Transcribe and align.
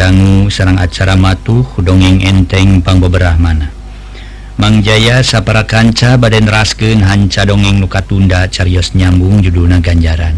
dangu 0.00 0.48
sarang 0.48 0.80
acara 0.80 1.12
matuh 1.12 1.76
dongeng 1.84 2.24
enteng 2.24 2.80
Pangboberahmana 2.80 3.68
Mang 4.56 4.80
Jaya 4.80 5.20
sapara 5.20 5.68
kanca 5.68 6.16
baden 6.16 6.48
rasken 6.48 7.04
hanca 7.04 7.44
dongeng 7.44 7.80
nuka 7.80 8.00
tunda 8.04 8.44
Carios 8.44 8.92
nyambung 8.92 9.40
judulna 9.40 9.80
ganjaran. 9.80 10.36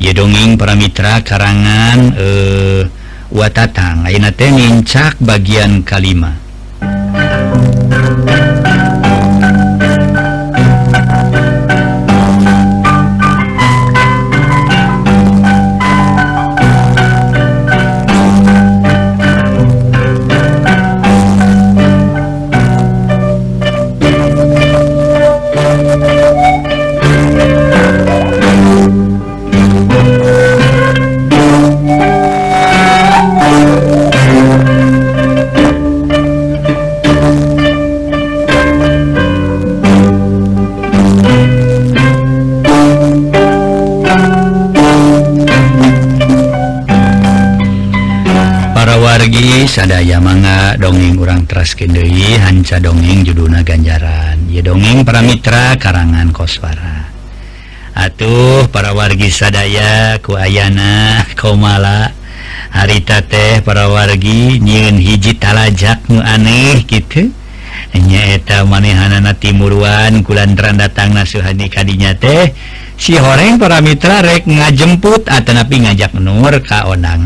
Ye 0.00 0.16
dongeng 0.16 0.56
para 0.56 0.72
mitra 0.72 1.20
karangan 1.20 2.16
eh 2.16 2.88
wattatang 3.28 4.08
Ainate 4.08 4.48
mincak 4.56 5.20
bagian 5.20 5.84
kalima. 5.84 6.45
budaya 49.96 50.20
manga 50.20 50.76
dongeng 50.76 51.16
urang 51.16 51.48
Traskendei 51.48 52.36
Hanca 52.36 52.76
dongeng 52.76 53.24
juduna 53.24 53.64
ganjaran. 53.64 54.44
Ye 54.44 54.60
dongeng 54.60 55.08
para 55.08 55.24
Mitra 55.24 55.72
karangan 55.80 56.36
koswara. 56.36 57.08
Atuh 57.96 58.68
para 58.68 58.92
wargi 58.92 59.32
sadaya 59.32 60.20
kuayana 60.20 61.24
komala 61.32 62.12
harita 62.76 63.24
teh 63.24 63.64
para 63.64 63.88
wargi 63.88 64.60
nyiun 64.60 65.00
hiji 65.00 65.40
talajak 65.40 66.04
nu 66.12 66.20
aneh 66.20 66.84
gitu 66.84 67.32
nyaeta 67.96 68.68
manehanana 68.68 69.32
timuruan 69.32 70.20
kulanran 70.20 70.76
datang 70.76 71.16
nasuhani 71.16 71.72
kadinya 71.72 72.12
teh. 72.12 72.52
Si 73.00 73.16
horeng 73.16 73.56
para 73.56 73.80
Mitra 73.80 74.20
rek 74.20 74.44
ngajemput 74.44 75.24
atau 75.24 75.52
napi 75.56 75.88
ngajak 75.88 76.16
Nur 76.20 76.52
kaonangan 76.60 77.25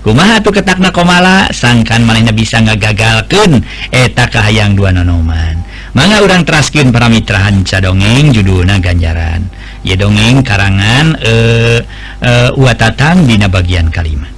kumaha 0.00 0.40
tuh 0.40 0.56
ketakna 0.56 0.90
komala 0.90 1.50
sangkan 1.52 2.04
malena 2.04 2.32
bisa 2.32 2.60
nggak 2.60 2.80
ngagagalkan 2.80 3.64
etakah 3.92 4.48
yang 4.48 4.72
dua 4.72 4.92
nonoman 4.92 5.60
manga 5.92 6.22
urang 6.22 6.46
traskin 6.46 6.94
para 6.94 7.10
Mitra 7.10 7.42
Hanca 7.42 7.82
dongeng 7.82 8.30
judulna 8.30 8.78
ganjaran. 8.78 9.42
Ya 9.80 9.96
dongeng 9.96 10.44
karangan 10.44 11.16
eh, 11.24 11.80
eh 11.80 11.80
uh, 12.20 12.52
uh, 12.52 12.60
watatang 12.60 13.24
dina 13.24 13.48
bagian 13.48 13.88
kalimat 13.88 14.28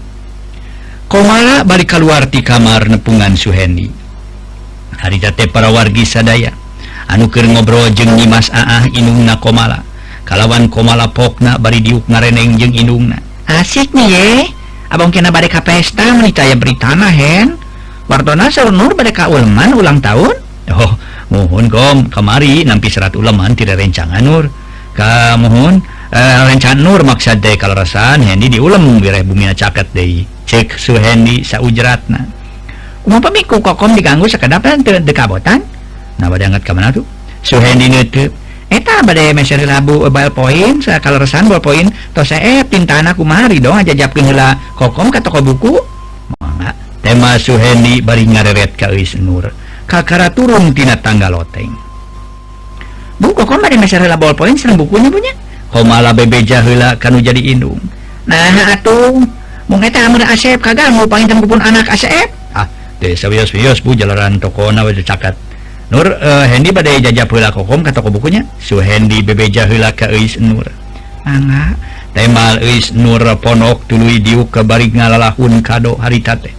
komala 1.12 1.60
balik 1.60 1.92
keluar 1.92 2.24
di 2.24 2.40
kamar 2.40 2.88
nepungan 2.88 3.36
Suhendi. 3.36 3.84
Hari 4.96 5.20
tate 5.20 5.44
para 5.52 5.68
wargi 5.68 6.08
sadaya. 6.08 6.56
Anuker 7.12 7.44
ngobrol 7.44 7.92
jeng 7.92 8.16
Dimas 8.16 8.48
Aah 8.48 8.88
inungna 8.88 9.36
komala. 9.36 9.84
Kalawan 10.24 10.72
komala 10.72 11.12
pokna 11.12 11.60
bari 11.60 11.84
diuk 11.84 12.08
ngareneng 12.08 12.56
jeng 12.56 12.72
inungna. 12.72 13.20
Asik 13.44 13.92
nih 13.92 14.08
ye. 14.08 14.28
Abang 14.92 15.08
kena 15.08 15.32
badai 15.32 15.48
ka 15.48 15.64
pesta 15.64 16.12
menicaya 16.12 16.52
beritana 16.52 17.08
hen. 17.08 17.56
Wartona 18.12 18.52
Nur 18.68 18.92
badai 18.92 19.16
ka 19.16 19.32
ulman 19.32 19.72
ulang 19.72 20.04
tahun. 20.04 20.36
Oh 20.68 20.92
mohon 21.32 21.72
kom 21.72 22.12
kamari 22.12 22.60
nampi 22.68 22.92
serat 22.92 23.16
uleman 23.16 23.56
tidak 23.56 23.80
rencangan 23.80 24.20
Nur. 24.20 24.52
Ka 24.92 25.40
mohon 25.40 25.80
eh, 26.12 26.20
uh, 26.20 26.44
rencan 26.44 26.84
Nur 26.84 27.00
maksud 27.08 27.40
deh 27.40 27.56
kalau 27.56 27.72
rasan 27.72 28.20
Hendy 28.20 28.52
diulam 28.52 29.00
wireh 29.00 29.24
bumi 29.24 29.48
caket 29.56 29.88
deh 29.96 30.28
cek 30.44 30.76
su 30.76 30.92
Hendy 31.00 31.40
saujratna 31.40 32.20
Umapa 33.08 33.32
miku 33.32 33.64
kokom 33.64 33.96
diganggu 33.96 34.28
sekadap 34.28 34.60
dekabotan 35.08 35.64
Nah 36.20 36.28
badai 36.28 36.52
angkat 36.52 36.68
kamana 36.68 36.92
tuh 36.92 37.08
Su 37.40 37.56
Hendy 37.56 37.88
nutup 37.88 38.41
Eta 38.72 39.04
badai 39.04 39.36
meser 39.36 39.60
labu 39.68 40.08
bal 40.08 40.32
poin 40.32 40.80
kalau 40.80 41.20
resan 41.20 41.44
bal 41.44 41.60
poin 41.60 41.92
saya 42.24 42.64
pintana 42.64 43.12
kumari 43.12 43.60
dong 43.60 43.76
aja 43.76 43.92
japkeun 43.92 44.32
heula 44.32 44.56
kokom 44.72 45.12
ka 45.12 45.20
toko 45.20 45.44
buku. 45.44 45.76
Mangga 46.40 46.72
tema 47.04 47.36
suhendi 47.36 48.00
bari 48.00 48.24
ngareret 48.24 48.72
ka 48.72 48.88
Eus 48.88 49.20
Nur. 49.20 49.52
Kakara 49.84 50.32
turun 50.32 50.72
tina 50.72 50.96
tangga 50.96 51.28
loteng. 51.28 51.68
Bu 53.20 53.36
kokom 53.36 53.60
bade 53.60 53.76
meser 53.76 54.00
heula 54.00 54.16
bal 54.16 54.32
poin 54.32 54.56
sareng 54.56 54.80
bukunya 54.80 55.12
punya? 55.12 55.36
Komala 55.68 56.16
bebeja 56.16 56.64
heula 56.64 56.96
kanu 56.96 57.20
jadi 57.20 57.44
indung. 57.52 57.76
Nah 58.24 58.72
atuh. 58.72 59.20
Mung 59.68 59.84
eta 59.84 60.08
amun 60.08 60.24
Asep 60.24 60.64
kaganggu 60.64 61.04
panginten 61.04 61.44
kupun 61.44 61.60
anak 61.60 61.92
Asep? 61.92 62.32
Ah 62.56 62.64
teh 62.96 63.12
sawios-wios 63.12 63.84
bu 63.84 63.92
jalaran 63.92 64.40
tokona 64.40 64.80
we 64.80 64.96
cakat 65.04 65.36
Nur 65.92 66.08
uh, 66.08 66.48
Hendy 66.48 66.72
badai 66.72 67.04
jajah 67.04 67.28
pula 67.28 67.52
kokom 67.52 67.84
kata 67.84 68.00
bukunya. 68.00 68.48
Su 68.56 68.80
Hendy 68.80 69.20
bebeja 69.20 69.68
hula 69.68 69.92
ke 69.92 70.08
Eis 70.08 70.40
Nur. 70.40 70.64
Angga 71.22 71.76
Temal 72.12 72.58
Eis 72.64 72.90
Nur 72.96 73.22
ponok 73.38 73.86
tului 73.86 74.18
diuk 74.18 74.50
ke 74.50 74.60
barik 74.66 74.92
ngalalahun 74.96 75.62
kado 75.62 75.94
harita 76.02 76.34
teh 76.34 76.50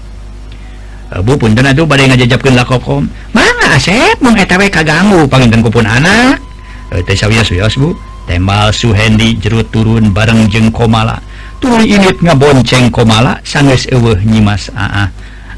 Bu 1.22 1.38
pun 1.38 1.54
tentu 1.54 1.86
badai 1.86 2.10
ngajajapkeun 2.10 2.58
lah 2.58 2.66
kokom 2.66 3.06
Mana 3.36 3.76
Asep 3.76 4.18
mung 4.24 4.34
eta 4.34 4.58
we 4.58 4.72
kaganggu 4.72 5.28
panginten 5.30 5.62
kupun 5.62 5.86
anak 5.86 6.42
eh, 6.96 7.02
Teh 7.06 7.18
sawias 7.18 7.50
wios 7.54 7.76
Bu. 7.76 7.94
Temal 8.24 8.72
su 8.72 8.96
Hendy 8.96 9.36
jerut 9.36 9.68
turun 9.68 10.16
bareng 10.16 10.48
jeung 10.48 10.72
Komala. 10.72 11.20
Tuluy 11.60 11.92
init 11.92 12.24
ngabonceng 12.24 12.88
Komala 12.88 13.44
sanggeus 13.44 13.90
eueuh 13.92 14.22
nyimas 14.24 14.72
aah. 14.72 15.12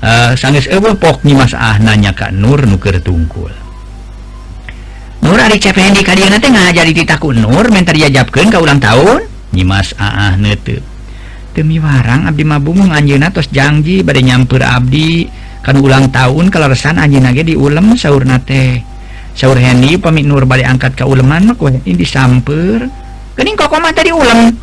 Uh, 0.06 0.32
sangis 0.34 0.66
ewepok 0.66 1.22
nyimas 1.22 1.54
ah 1.54 1.78
nanya 1.78 2.14
Kak 2.14 2.34
Nur 2.34 2.66
nuker 2.66 2.98
tungkul. 3.06 3.65
Nur 5.26 5.42
Aricependi 5.42 6.06
kalian 6.06 6.38
nanti 6.38 6.54
ngajari 6.54 6.94
titaku 6.94 7.34
Nur 7.34 7.66
mentar 7.74 7.98
diajabkan 7.98 8.54
ke 8.54 8.58
ulang 8.62 8.78
tahun. 8.78 9.26
Nyimas 9.58 9.98
aah 9.98 10.38
nete 10.38 10.86
Demi 11.58 11.82
warang 11.82 12.30
abdi 12.30 12.46
mabung 12.46 12.94
anjina 12.94 13.34
tos 13.34 13.50
janji 13.50 14.06
pada 14.06 14.22
nyamper 14.22 14.62
abdi. 14.62 15.26
Kan 15.66 15.82
ulang 15.82 16.14
tahun 16.14 16.54
kalau 16.54 16.70
kaleresan 16.70 17.02
anjina 17.02 17.34
ge 17.34 17.42
diulem 17.42 17.98
sahur 17.98 18.22
nate. 18.22 18.86
Sahur 19.34 19.58
Hendy 19.58 19.98
pamit 19.98 20.30
Nur 20.30 20.46
balik 20.46 20.70
angkat 20.70 20.94
ke 20.94 21.02
uleman 21.02 21.50
mah 21.50 21.56
kue 21.58 21.74
ini 21.74 21.98
disamper. 21.98 22.86
Kening 23.34 23.58
kok 23.58 23.74
mah 23.74 23.92
tadi 23.92 24.14
ulem 24.14 24.54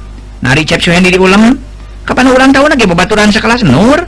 Nari 0.46 0.62
cep 0.62 0.78
Hendy 0.78 1.10
diulem. 1.10 1.58
Kapan 2.06 2.30
ulang 2.30 2.54
tahun 2.54 2.78
lagi 2.78 2.86
bebaturan 2.86 3.34
sekelas 3.34 3.66
Nur? 3.66 3.98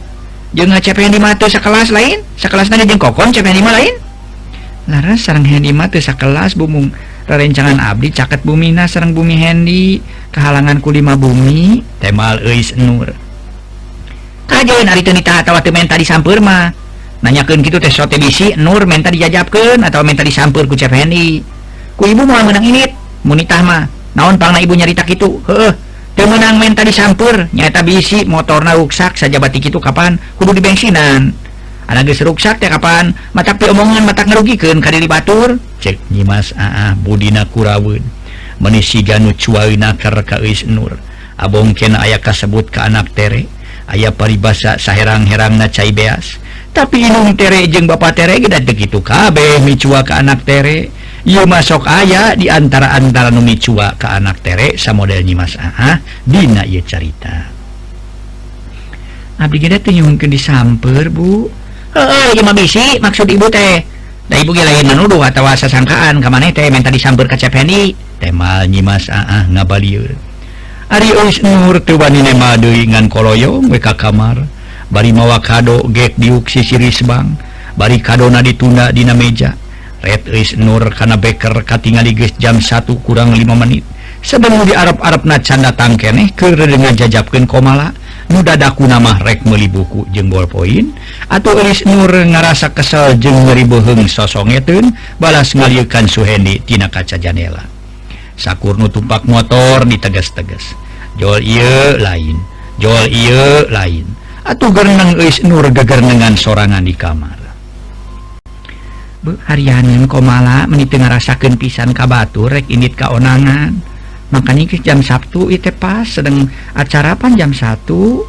Jangan 0.55 0.78
cep 0.78 0.99
Hendy 1.02 1.19
mah 1.19 1.34
sekelas 1.34 1.90
lain 1.90 2.23
Sekelas 2.38 2.70
nanti 2.70 2.87
jeng 2.87 3.02
kokon 3.02 3.34
cep 3.34 3.43
Hendy 3.43 3.58
mah 3.58 3.75
lain? 3.75 4.03
Laras 4.84 5.25
sarang 5.25 5.48
Handima 5.48 5.88
tesa 5.88 6.12
sakelas 6.12 6.60
bumung 6.60 6.92
rerencangan 7.25 7.81
Abdi 7.81 8.12
caket 8.12 8.44
bumina 8.44 8.84
sarang 8.84 9.16
bumi 9.16 9.40
Handi 9.40 10.04
kehalangan 10.28 10.84
kulima 10.84 11.16
bumi 11.16 11.81
temal 12.04 12.36
Eis 12.44 12.76
Nur. 12.76 13.08
Kajen 14.44 14.84
hari 14.84 15.00
tenita 15.00 15.40
tawa 15.40 15.64
temen 15.64 15.88
tadi 15.88 16.04
sampur 16.04 16.44
mah. 16.44 16.69
Nanyakan 17.25 17.64
gitu 17.64 17.81
tes 17.81 17.96
sote 17.96 18.20
bisi 18.20 18.52
Nur 18.60 18.84
menta 18.84 19.08
dijajabkan 19.08 19.81
atau 19.81 20.04
menta 20.04 20.20
disampur 20.20 20.69
ku 20.69 20.76
Cep 20.76 20.92
Handi 20.92 21.40
ku 21.96 22.04
ibu 22.04 22.28
mau 22.28 22.44
menang 22.44 22.64
ini 22.69 22.84
munitah 23.25 23.64
mah. 23.64 23.88
Naon 24.12 24.37
pangna 24.37 24.60
ibu 24.60 24.76
nyarita 24.76 25.08
gitu 25.08 25.40
heeh 25.48 25.72
menang 26.25 26.56
menta 26.56 26.82
disampur 26.82 27.46
nyata 27.52 27.84
bisi 27.84 28.25
motorna 28.25 28.75
ruksak 28.75 29.16
saja 29.16 29.37
batik 29.38 29.69
itu 29.69 29.78
kapan? 29.78 30.16
Kudu 30.37 30.56
di 30.56 30.62
bensinan 30.64 31.44
seruksak 31.88 32.60
Kapan? 32.60 33.12
Mata 33.32 33.54
pi 33.56 33.69
omongan 33.69 34.08
mata 34.08 34.25
ngerugikan 34.25 34.81
Kadiri 34.81 35.08
Batur 35.08 35.60
cek 35.84 36.00
Nyimas 36.08 36.56
Aa 36.56 36.96
Budina 36.96 37.44
Kurawun. 37.44 38.00
Menisi 38.56 39.04
Janu 39.04 39.36
Cuwinakar 39.36 40.16
Kais 40.25 40.64
Nur. 40.64 40.96
Abong 41.36 41.76
Cena 41.76 42.00
ayah 42.08 42.22
kasebut 42.22 42.72
ke 42.72 42.81
anak 42.81 43.12
Tere. 43.12 43.44
Ayaah 43.84 44.16
paribasa 44.16 44.81
saherang-herangna 44.81 45.69
Cai 45.69 45.92
beas. 45.92 46.40
Tapi 46.72 47.04
Inung 47.04 47.36
Tere 47.36 47.69
jeung 47.69 47.84
Bapak 47.84 48.16
Tere 48.16 48.40
kita 48.40 48.64
begitu 48.64 49.04
kabeh 49.04 49.60
micua 49.60 50.00
ke 50.00 50.16
anak 50.16 50.46
Tere. 50.48 50.88
Ia 51.25 51.44
masuk 51.44 51.84
ayah 51.88 52.37
di 52.37 52.52
antara 52.52 52.96
antara 52.96 53.28
nu 53.28 53.44
micua 53.44 53.92
ke 53.96 54.08
anak 54.08 54.40
Tere 54.40 54.80
sa 54.80 54.96
model 54.96 55.20
Nyimas 55.20 55.60
Aa 55.60 56.00
Dina 56.25 56.64
ia 56.64 56.80
carita. 56.80 57.52
Abdi 59.34 59.58
kita 59.58 59.82
tuh 59.82 59.92
mungkin 60.00 60.30
disamper 60.32 61.12
Bu. 61.12 61.50
bisi 62.55 62.99
maksud 62.99 63.31
ibu 63.31 63.46
teh. 63.50 63.85
Da 64.25 64.41
ibu 64.41 64.56
lain 64.56 64.88
menuduh 64.88 65.20
atau 65.20 65.44
sasangkaan 65.44 66.17
ke 66.19 66.29
mana 66.32 66.49
teh 66.49 66.73
minta 66.73 66.88
disambar 66.88 67.29
ke 67.29 67.37
cepeni. 67.37 67.93
Temal 68.17 68.64
nyimas 68.70 69.12
ah, 69.12 69.26
ah 69.29 69.44
ngabalieur 69.52 70.17
Ari 70.88 71.11
Ois 71.20 71.43
Nur 71.44 71.82
tubani 71.82 72.25
nema 72.25 72.56
deui 72.56 72.88
ngan 72.88 73.12
koloyong 73.12 73.69
we 73.69 73.81
kamar. 73.81 74.49
Bari 74.88 75.12
mawa 75.12 75.41
kado 75.41 75.85
gek 75.93 76.17
diuk 76.17 76.49
siris 76.49 77.05
Bang. 77.05 77.37
Bari 77.76 78.00
kadona 78.00 78.40
ditunda 78.44 78.93
dina 78.93 79.12
meja. 79.12 79.56
Red 80.05 80.29
Ois 80.29 80.56
Nur 80.61 80.93
kana 80.93 81.17
beker 81.17 81.64
katingali 81.64 82.12
geus 82.12 82.37
jam 82.37 82.61
1 82.61 82.85
kurang 83.05 83.32
5 83.32 83.44
menit. 83.56 83.85
Sebelum 84.25 84.64
di 84.64 84.73
Arab-Arabna 84.73 85.37
canda 85.44 85.73
tangkeneh 85.73 86.32
keur 86.32 86.56
dengan 86.56 86.97
jajabkeun 86.97 87.44
komala. 87.44 87.93
mudadaku 88.34 88.90
nama 88.90 89.14
rek 89.22 89.46
meli 89.46 89.70
buku 89.70 90.10
jeng 90.10 90.26
bolpoin 90.26 90.90
atau 91.31 91.54
Elis 91.54 91.86
Nur 91.86 92.10
ngerasa 92.10 92.75
kesel 92.75 93.14
jeng 93.22 93.46
ngeriboheng 93.46 94.10
sosongetun 94.10 94.90
balas 95.22 95.54
ngaliukan 95.54 96.10
Suhendi 96.10 96.58
tina 96.66 96.90
kaca 96.90 97.14
janela. 97.14 97.62
Sakurnu 98.34 98.90
tumpak 98.90 99.22
motor 99.31 99.86
ditegas-tegas 99.86 100.75
Joel 101.14 101.46
iye 101.46 101.94
lain 102.02 102.34
Jol 102.82 103.06
iye 103.06 103.70
lain. 103.70 104.06
Atau 104.44 104.75
gerenang 104.75 105.16
Elis 105.16 105.40
Nur 105.46 105.64
gegernengan 105.70 106.34
sorangan 106.34 106.84
di 106.84 106.92
kamar. 106.92 107.38
Arianin 109.48 110.04
komala 110.04 110.69
menit 110.69 110.92
rasakan 110.92 111.56
pisan 111.56 111.96
kabatur 111.96 112.52
rek 112.52 112.69
init 112.69 112.92
kaonangan 112.92 113.94
makanya 114.32 114.65
ke 114.71 114.81
jam 114.81 115.03
Sabtu 115.03 115.53
itu 115.53 115.69
pas 115.75 116.06
sedang 116.06 116.49
acara 116.73 117.19
pan 117.19 117.35
jam 117.35 117.50
satu. 117.50 118.25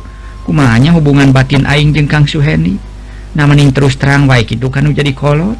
Kumanya 0.45 0.93
hubungan 0.93 1.33
batin 1.33 1.65
Aing 1.65 1.89
jeung 1.93 2.05
Kang 2.05 2.29
Suheni. 2.29 2.77
Nah 3.33 3.49
terus 3.73 3.97
terang 3.97 4.29
baik 4.29 4.55
itu 4.55 4.69
kan 4.69 4.85
jadi 4.89 5.11
kolot. 5.11 5.57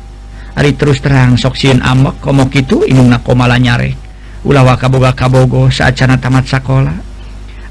Hari 0.56 0.78
terus 0.80 1.04
terang 1.04 1.36
soksiun 1.36 1.84
amok 1.84 2.22
komok 2.22 2.54
itu 2.56 2.86
inungna 2.86 3.20
komala 3.20 3.58
nyare. 3.58 3.98
Ulah 4.46 4.62
wakaboga 4.62 5.12
kabogo 5.18 5.74
saacana 5.74 6.22
tamat 6.22 6.46
sekolah 6.46 7.16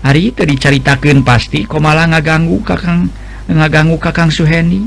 hari 0.05 0.37
itu 0.37 0.45
diceritakan 0.45 1.25
pasti 1.25 1.65
komala 1.65 2.05
ngaganggu 2.05 2.61
kakang 2.61 3.09
ngaganggu 3.49 3.97
kakang 3.97 4.29
Suheni. 4.29 4.85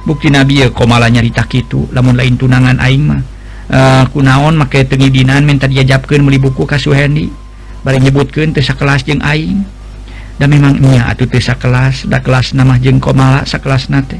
Bukti 0.00 0.32
nabi 0.32 0.64
ya 0.64 0.72
komala 0.72 1.12
nyarita 1.12 1.44
itu 1.52 1.84
lamun 1.92 2.16
lain 2.16 2.38
tunangan 2.38 2.80
Aing 2.80 3.04
mah. 3.04 3.20
uh, 3.70 4.04
kunaon 4.10 4.58
make 4.58 4.84
tengidinan 4.84 5.46
minta 5.46 5.70
diajabkan 5.70 6.20
meli 6.20 6.36
buku 6.36 6.66
kasuhendi 6.66 7.30
bari 7.80 8.02
nyebutkan 8.02 8.52
tesa 8.52 8.76
kelas 8.76 9.06
jeng 9.06 9.22
aing. 9.24 9.62
Dan 10.40 10.56
memang 10.56 10.80
iya 10.80 11.04
atuh 11.12 11.28
tesa 11.28 11.52
kelas 11.52 12.08
da 12.08 12.24
kelas 12.24 12.56
nama 12.56 12.80
jeng 12.80 12.96
komala 12.96 13.44
sakelas 13.44 13.92
nate 13.92 14.16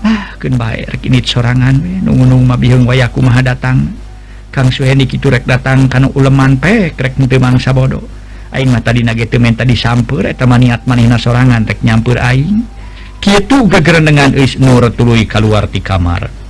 ah 0.00 0.32
kun 0.40 0.56
baik 0.56 0.96
rek 0.96 1.04
ini 1.06 1.20
sorangan 1.20 1.76
nunggu-nunggu 2.02 2.48
mabihung 2.48 2.84
wayaku 2.88 3.22
maha 3.22 3.44
datang. 3.44 3.92
Kang 4.52 4.68
Suhendi 4.68 5.08
kitu 5.08 5.32
rek 5.32 5.48
datang 5.48 5.88
karena 5.92 6.08
uleman 6.12 6.56
pek 6.56 6.96
rek 6.96 7.16
henteu 7.20 7.40
mangsa 7.40 7.72
bodoh 7.72 8.04
aing 8.52 8.68
mah 8.68 8.84
tadi 8.84 9.00
nage 9.00 9.24
teu 9.28 9.40
menta 9.40 9.64
disampeur 9.64 10.28
eta 10.28 10.44
mah 10.44 10.60
niat 10.60 10.84
manehna 10.84 11.16
sorangan 11.16 11.64
rek 11.64 11.80
nyampeur 11.80 12.20
aing. 12.20 12.64
Kitu 13.22 13.70
gegerendengan 13.70 14.34
eus 14.34 14.58
nur 14.58 14.90
tuluy 14.90 15.30
kaluar 15.30 15.70
ti 15.70 15.78
kamar. 15.78 16.41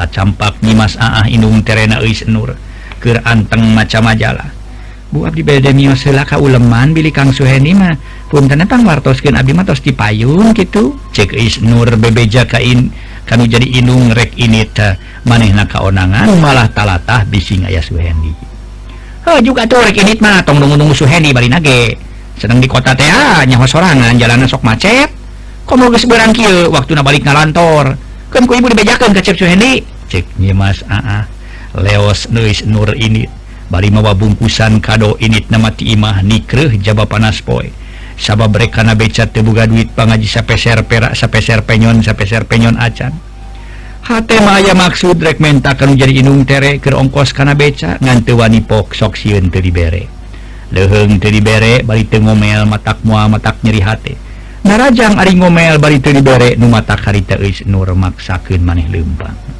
kacampak 0.00 0.64
Nimas 0.64 0.96
Aah 0.96 1.28
Inung 1.28 1.60
Terena 1.60 2.00
Nur. 2.24 2.56
Ke 3.00 3.20
anteng 3.20 3.76
macam 3.76 4.08
majalah 4.08 4.60
buat 5.10 5.34
di 5.34 5.42
Beldelaka 5.42 6.38
uleman 6.38 6.94
Billy 6.94 7.10
Kang 7.10 7.34
Suheni 7.34 7.74
mah 7.74 7.98
pun 8.30 8.46
Suhenima 8.46 8.62
punang 8.62 8.86
wartoskin 8.86 9.34
mah 9.34 9.66
tos 9.66 9.82
dipayung 9.82 10.54
gitu 10.54 10.94
cek 11.10 11.34
Is 11.34 11.58
Nur 11.66 11.90
bebeja 11.98 12.46
kain 12.46 12.94
kanu 13.26 13.50
jadi 13.50 13.66
inung 13.82 14.14
rek 14.14 14.38
ini 14.38 14.62
maneh 15.26 15.50
na 15.50 15.66
kaonangan 15.66 16.30
malah 16.38 16.70
talatah 16.70 17.26
bising 17.26 17.66
ayah 17.66 17.82
Suhendi 17.82 18.30
oh, 19.26 19.38
juga 19.42 19.66
tuh 19.66 19.82
rek 19.82 19.98
ini 19.98 20.14
mah 20.22 20.46
tong 20.46 20.62
nunggu-nunggu 20.62 20.94
Suhendi 20.96 21.34
bari 21.34 21.50
nage. 21.50 21.98
Sedang 22.40 22.56
di 22.56 22.64
kota 22.64 22.96
teh 22.96 23.04
ah, 23.04 23.44
nyawa 23.44 23.68
sorangan 23.68 24.16
jalanan 24.16 24.48
sok 24.48 24.64
macet. 24.64 25.12
Kok 25.68 25.76
mau 25.76 25.92
geus 25.92 26.08
berang 26.08 26.32
waktu 26.72 26.96
na 26.96 27.04
balik 27.04 27.22
na 27.22 27.36
lantor. 27.36 27.94
kan 28.30 28.46
ku 28.46 28.54
ibu 28.54 28.70
dibejakan 28.70 29.10
ke 29.12 29.20
Cep 29.20 29.36
Suhendi. 29.36 29.82
Cek 30.08 30.38
Mas. 30.54 30.86
Aa 30.86 31.26
leos 31.74 32.30
nuis 32.30 32.64
nur 32.66 32.94
ini. 32.94 33.26
Bari 33.70 33.90
mawa 33.94 34.18
bungkusan 34.18 34.82
kado 34.82 35.14
init 35.22 35.46
nama 35.46 35.70
ti 35.70 35.94
imah 35.94 36.26
nikreh 36.26 36.74
jaba 36.82 37.06
panas 37.06 37.38
poe 37.38 37.70
sabab 38.20 38.52
mereka 38.52 38.84
na 38.84 38.92
beca 38.92 39.24
tebuga 39.24 39.64
duit 39.64 39.88
pangaji 39.96 40.28
sapeser 40.28 40.84
perak 40.84 41.16
sapeser 41.16 41.64
penyon 41.64 42.04
sapeser 42.04 42.44
penyon 42.44 42.76
acan. 42.76 43.16
Hate 44.04 44.36
maya 44.44 44.76
maksud 44.76 45.16
rek 45.22 45.40
menta 45.40 45.72
kanu 45.72 45.96
jadi 45.96 46.20
inung 46.20 46.44
tere 46.44 46.76
keur 46.82 47.00
ongkos 47.00 47.32
kana 47.32 47.56
beca 47.56 47.96
ngante 48.02 48.36
wani 48.36 48.60
pok 48.60 48.92
sok 48.92 49.16
sieun 49.16 49.48
teu 49.48 49.64
dibere. 49.64 50.04
Leheng 50.74 51.16
teu 51.16 51.32
dibere 51.32 51.80
bari 51.80 52.04
teu 52.04 52.20
ngomel 52.20 52.68
matak 52.68 53.00
moal 53.08 53.32
matak 53.32 53.56
nyeri 53.64 53.80
hate. 53.80 54.14
narajang 54.66 55.16
Ari 55.16 55.36
ngomel 55.40 55.80
bari 55.80 55.98
dibere 55.98 56.56
nu 56.56 56.68
mata 56.68 56.96
karita 56.96 57.36
is 57.40 57.64
nur 57.64 57.90
maksakeun 57.96 58.60
maneh 58.60 58.86
lempang 58.86 59.50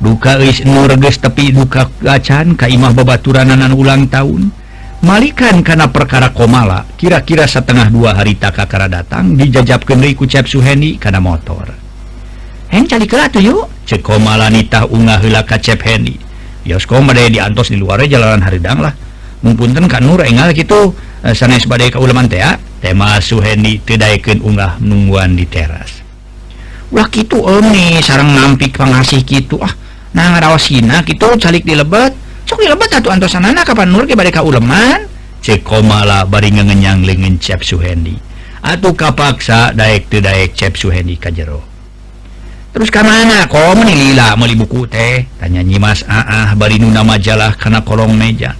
duka 0.00 0.40
is 0.40 0.64
nur 0.64 0.88
geus 0.96 1.20
tepi 1.20 1.52
duka 1.52 1.92
gacan 2.00 2.56
ka 2.56 2.66
imah 2.66 2.96
babaturanan 2.96 3.70
ulang 3.76 4.08
tahun. 4.08 4.50
Malikan 5.00 5.64
kana 5.64 5.88
perkara 5.88 6.28
komala 6.28 6.84
kira-kira 7.00 7.48
setengah 7.48 7.88
dua 7.88 8.12
hari 8.12 8.36
tak 8.36 8.60
kakara 8.60 8.84
datang 8.84 9.32
dijajabkeun 9.32 9.96
deui 9.96 10.12
ku 10.12 10.28
Cep 10.28 10.44
Suhendi 10.44 11.00
kana 11.00 11.24
motor. 11.24 11.72
Heng 12.68 12.84
cari 12.84 13.08
ke 13.08 13.16
tuh 13.32 13.40
yuk. 13.40 13.64
Cek 13.88 14.04
komala 14.04 14.52
nitah 14.52 14.84
unggah 14.92 15.24
heula 15.24 15.40
ka 15.48 15.56
Cep 15.56 15.80
Hendi 15.88 16.20
Yosko 16.68 17.00
made 17.00 17.32
diantos 17.32 17.72
di 17.72 17.80
luar 17.80 18.04
jalanan 18.04 18.44
haridang 18.44 18.84
lah. 18.84 18.92
Mumpunten 19.40 19.88
kan 19.88 20.04
nur 20.04 20.20
engal 20.20 20.52
gitu 20.52 20.92
eh, 21.24 21.32
sanes 21.32 21.64
badai 21.64 21.88
kaulaman 21.88 22.28
teh 22.28 22.44
tema 22.80 23.20
Suhendi 23.22 23.78
tidakken 23.84 24.42
unggah 24.42 24.80
nungguan 24.80 25.36
di 25.36 25.46
teras. 25.46 26.02
Wah 26.90 27.06
gitu 27.06 27.44
om 27.46 27.70
eh, 27.70 27.96
nih 27.96 28.02
sarang 28.02 28.34
nampik 28.34 28.74
pengasih 28.74 29.22
gitu 29.22 29.60
ah. 29.62 29.70
Nah 30.10 30.34
ngarawasina 30.34 31.06
gitu 31.06 31.38
calik 31.38 31.62
di 31.62 31.78
lebat. 31.78 32.10
Sok 32.50 32.64
di 32.64 32.68
lebat 32.68 32.90
atuh 32.90 33.14
antosan 33.14 33.46
anak 33.46 33.70
kapan 33.70 33.94
nur 33.94 34.08
ke 34.10 34.18
bari 34.18 34.34
kauleman 34.34 35.06
cek 35.40 35.64
komala 35.64 36.28
bari 36.28 36.52
ngenyang 36.52 37.00
lengan 37.02 37.40
cep 37.40 37.64
Suhendi 37.64 38.12
atau 38.60 38.92
kapaksa 38.92 39.72
daek 39.72 40.12
teu 40.12 40.20
daek 40.20 40.52
cep 40.52 40.76
Suhendi 40.76 41.16
kajero 41.16 41.64
terus 42.70 42.92
ka 42.92 43.00
mana? 43.02 43.48
Komo 43.50 43.82
lila 43.82 44.38
meli 44.38 44.54
buku 44.54 44.86
teh. 44.86 45.26
Tanya 45.42 45.58
Nyimas 45.58 46.06
aah 46.06 46.54
bari 46.54 46.78
nuna 46.78 47.02
majalah 47.02 47.58
kana 47.58 47.82
kolong 47.82 48.14
meja. 48.14 48.54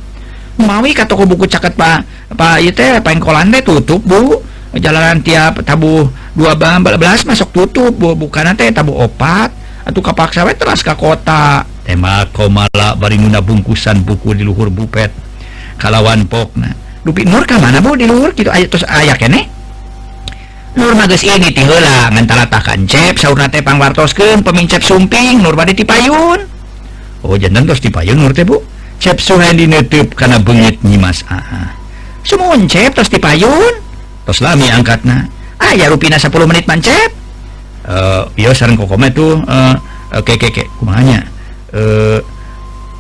mawi 0.61 0.95
ke 0.95 1.03
toko 1.09 1.25
buku 1.27 1.49
caket 1.49 1.75
Pak 1.75 2.21
Pak 2.37 2.63
itu 2.63 2.79
pengkolan 3.03 3.03
Pangkolande 3.51 3.59
tutup 3.67 4.01
Bu. 4.07 4.39
Jalanan 4.79 5.19
tiap 5.19 5.59
tabuh 5.67 6.07
12 6.39 7.27
masuk 7.27 7.49
tutup 7.51 7.91
Bu. 7.91 8.15
Bukan 8.15 8.55
teh 8.55 8.71
tabu 8.71 8.95
opat. 8.95 9.51
Atau 9.83 10.05
kapaksa 10.05 10.47
we 10.47 10.55
teras 10.55 10.87
ke 10.87 10.95
kota. 10.95 11.67
Tema 11.83 12.23
komala 12.31 12.95
bari 12.95 13.19
nunda 13.19 13.43
bungkusan 13.43 14.07
buku 14.07 14.39
di 14.39 14.47
luhur 14.47 14.71
bupet. 14.71 15.11
Kalawan 15.81 16.29
pokna. 16.31 16.71
Dupi 17.03 17.27
nur 17.27 17.43
ke 17.49 17.59
mana 17.59 17.83
Bu 17.83 17.99
di 17.99 18.07
luhur? 18.07 18.31
Gitu 18.37 18.53
aya 18.53 18.69
terus 18.71 18.87
ayak 18.87 19.19
kene? 19.19 19.51
Nur 20.79 20.95
mages 20.95 21.27
ini 21.27 21.51
tihela 21.51 22.15
ngantala 22.15 22.47
takan 22.47 22.87
cep 22.87 23.19
sauna 23.19 23.51
teh 23.51 23.59
pangwartoskeun 23.59 24.47
pemincep 24.47 24.87
sumping 24.87 25.43
Nur 25.43 25.59
bade 25.59 25.75
tipayun. 25.75 26.47
Oh 27.27 27.35
jantan 27.35 27.67
terus 27.67 27.83
tipayun 27.83 28.23
Nur 28.23 28.31
teh 28.31 28.47
Bu? 28.47 28.63
cep 29.01 29.17
Suhadi 29.17 29.65
nutup 29.65 30.13
karena 30.13 30.37
bengit 30.37 30.85
Nyimas 30.85 31.25
ah, 31.27 31.41
ah. 31.41 31.41
Aa 31.41 31.67
semun 32.21 32.69
cep 32.69 32.93
terus 32.93 33.09
dipayun. 33.09 33.81
Terus 34.29 34.45
lami 34.45 34.69
angkat 34.69 35.09
na 35.09 35.25
ah 35.57 35.73
ya 35.73 35.89
rupina 35.89 36.21
10 36.21 36.29
menit 36.45 36.69
mancep 36.69 37.11
uh, 37.89 38.29
eh, 38.29 38.45
iya 38.45 38.53
sarang 38.53 38.77
kokome 38.77 39.09
tuh 39.13 39.41
eh, 39.41 39.51
uh, 39.51 39.75
eh, 40.13 40.21
oke 40.21 40.37
okay, 40.37 40.53
oke 40.53 40.65
kumahanya. 40.79 41.25
Eh 41.73 41.81
uh, 41.81 42.19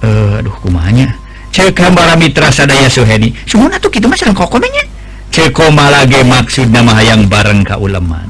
uh, 0.09 0.40
aduh 0.40 0.57
kumahanya. 0.64 1.12
Cek 1.52 1.76
hambara 1.76 2.16
mitra 2.16 2.49
sadaya 2.49 2.88
Suhadi 2.88 3.37
semun 3.45 3.69
atuh 3.69 3.92
gitu 3.92 4.09
mas 4.09 4.16
sarang 4.25 4.33
kokomenya. 4.33 4.88
Ceko 5.30 5.71
malage 5.71 6.26
maksud 6.26 6.73
nama 6.75 6.97
hayang 6.97 7.28
bareng 7.30 7.62
ka 7.62 7.78
uleman. 7.78 8.26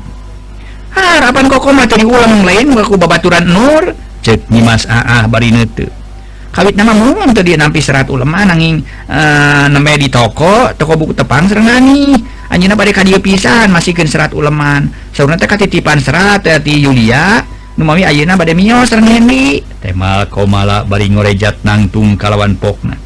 Harapan 0.91 1.47
kokoma 1.49 1.87
tadi 1.87 2.05
ulang 2.05 2.43
lain 2.45 2.75
ngaku 2.75 2.99
babaturan 2.99 3.47
nur. 3.47 3.95
Cek 4.21 4.53
Nyimas 4.53 4.85
Aa 4.85 5.25
bari 5.31 5.49
nutup 5.49 6.00
kawit 6.51 6.75
nama 6.75 6.93
mung 6.93 7.31
tuh 7.31 7.47
dia 7.47 7.55
nampi 7.55 7.79
serat 7.79 8.11
ulama 8.11 8.43
nanging 8.43 8.83
uh, 9.07 9.71
namanya 9.71 9.99
di 10.03 10.09
toko 10.11 10.75
toko 10.75 10.99
buku 10.99 11.15
tepang 11.15 11.47
serengani 11.47 12.19
anjina 12.51 12.75
pada 12.75 12.91
kadia 12.91 13.23
pisan 13.23 13.71
masihkan 13.71 14.07
serat 14.11 14.35
uleman. 14.35 14.91
Saurna 15.15 15.39
teh 15.39 15.47
katitipan 15.47 16.03
serat 16.03 16.43
ya, 16.43 16.59
ti 16.59 16.83
Yulia 16.83 17.43
numami 17.79 18.03
ayeuna 18.03 18.35
pada 18.35 18.53
mio 18.53 18.83
Hendy 18.83 19.63
tema 19.79 20.27
komala 20.27 20.83
bari 20.83 21.09
ngorejat 21.11 21.63
nangtung 21.63 22.19
kalawan 22.19 22.59
pokna. 22.59 22.99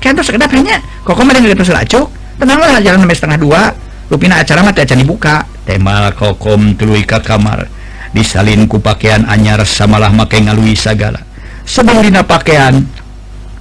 Terus 0.00 0.22
sekedap 0.30 0.52
hanya 0.54 0.78
kok 1.02 1.18
koma 1.18 1.34
dengan 1.34 1.58
lacuk. 1.58 2.06
Tenanglah 2.38 2.78
jalan 2.78 3.02
sampai 3.02 3.16
setengah 3.16 3.38
dua. 3.42 3.62
Rupina 4.06 4.38
acara 4.38 4.62
mati 4.62 4.86
acan 4.86 5.02
dibuka. 5.02 5.42
Tema 5.66 6.14
kokom 6.14 6.78
tuluy 6.78 7.02
ka 7.02 7.18
kamar 7.18 7.66
disalin 8.14 8.64
ku 8.64 8.78
pakaian 8.78 9.26
anyar 9.26 9.60
samalah 9.66 10.08
make 10.08 10.38
ngalui 10.38 10.72
sagala 10.72 11.25
sabang 11.66 11.98
di 12.00 12.14
napakaian 12.14 12.86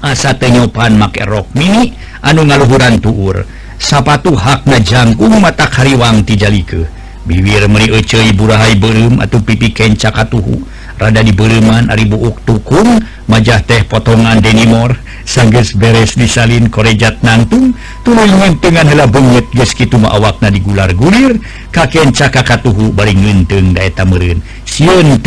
asa 0.06 0.32
ah, 0.32 0.34
tenyopan 0.38 0.94
make 0.94 1.26
rok 1.26 1.50
mini 1.58 1.92
anu 2.22 2.46
ngaluhuran 2.46 3.02
tuur? 3.02 3.42
Sapatu 3.76 4.32
hakna 4.40 4.80
jangkung 4.80 5.36
mata 5.44 5.68
Hariwang 5.68 6.24
tijali 6.24 6.64
ke 6.64 6.88
bibir 7.28 7.68
meri 7.68 7.92
eceui 7.92 8.32
burahay 8.32 8.78
beum 8.80 9.20
atau 9.20 9.44
pipi 9.44 9.76
kenca 9.76 10.16
katuhu. 10.16 10.64
Rada 10.96 11.20
di 11.20 11.36
beman 11.36 11.92
ari 11.92 12.08
buuk 12.08 12.48
tukung 12.48 13.04
majah 13.28 13.60
teh 13.60 13.84
potongan 13.84 14.40
denimor. 14.40 14.96
Sangges 15.28 15.76
beres 15.76 16.16
disalin 16.16 16.72
korejat 16.72 17.20
nantung. 17.20 17.76
Tuluy 18.08 18.32
dengan 18.64 18.88
hela 18.88 19.10
bengit 19.12 19.52
geus 19.52 19.76
gitu 19.76 20.00
mah 20.00 20.16
awakna 20.16 20.48
digular-gulir 20.48 21.36
kakenca 21.74 22.32
kakatuhu 22.32 22.96
bari 22.96 23.12
ngenteng 23.12 23.76
da 23.76 23.84
eta 23.84 24.08
siun 24.08 24.40
sieun 24.64 25.20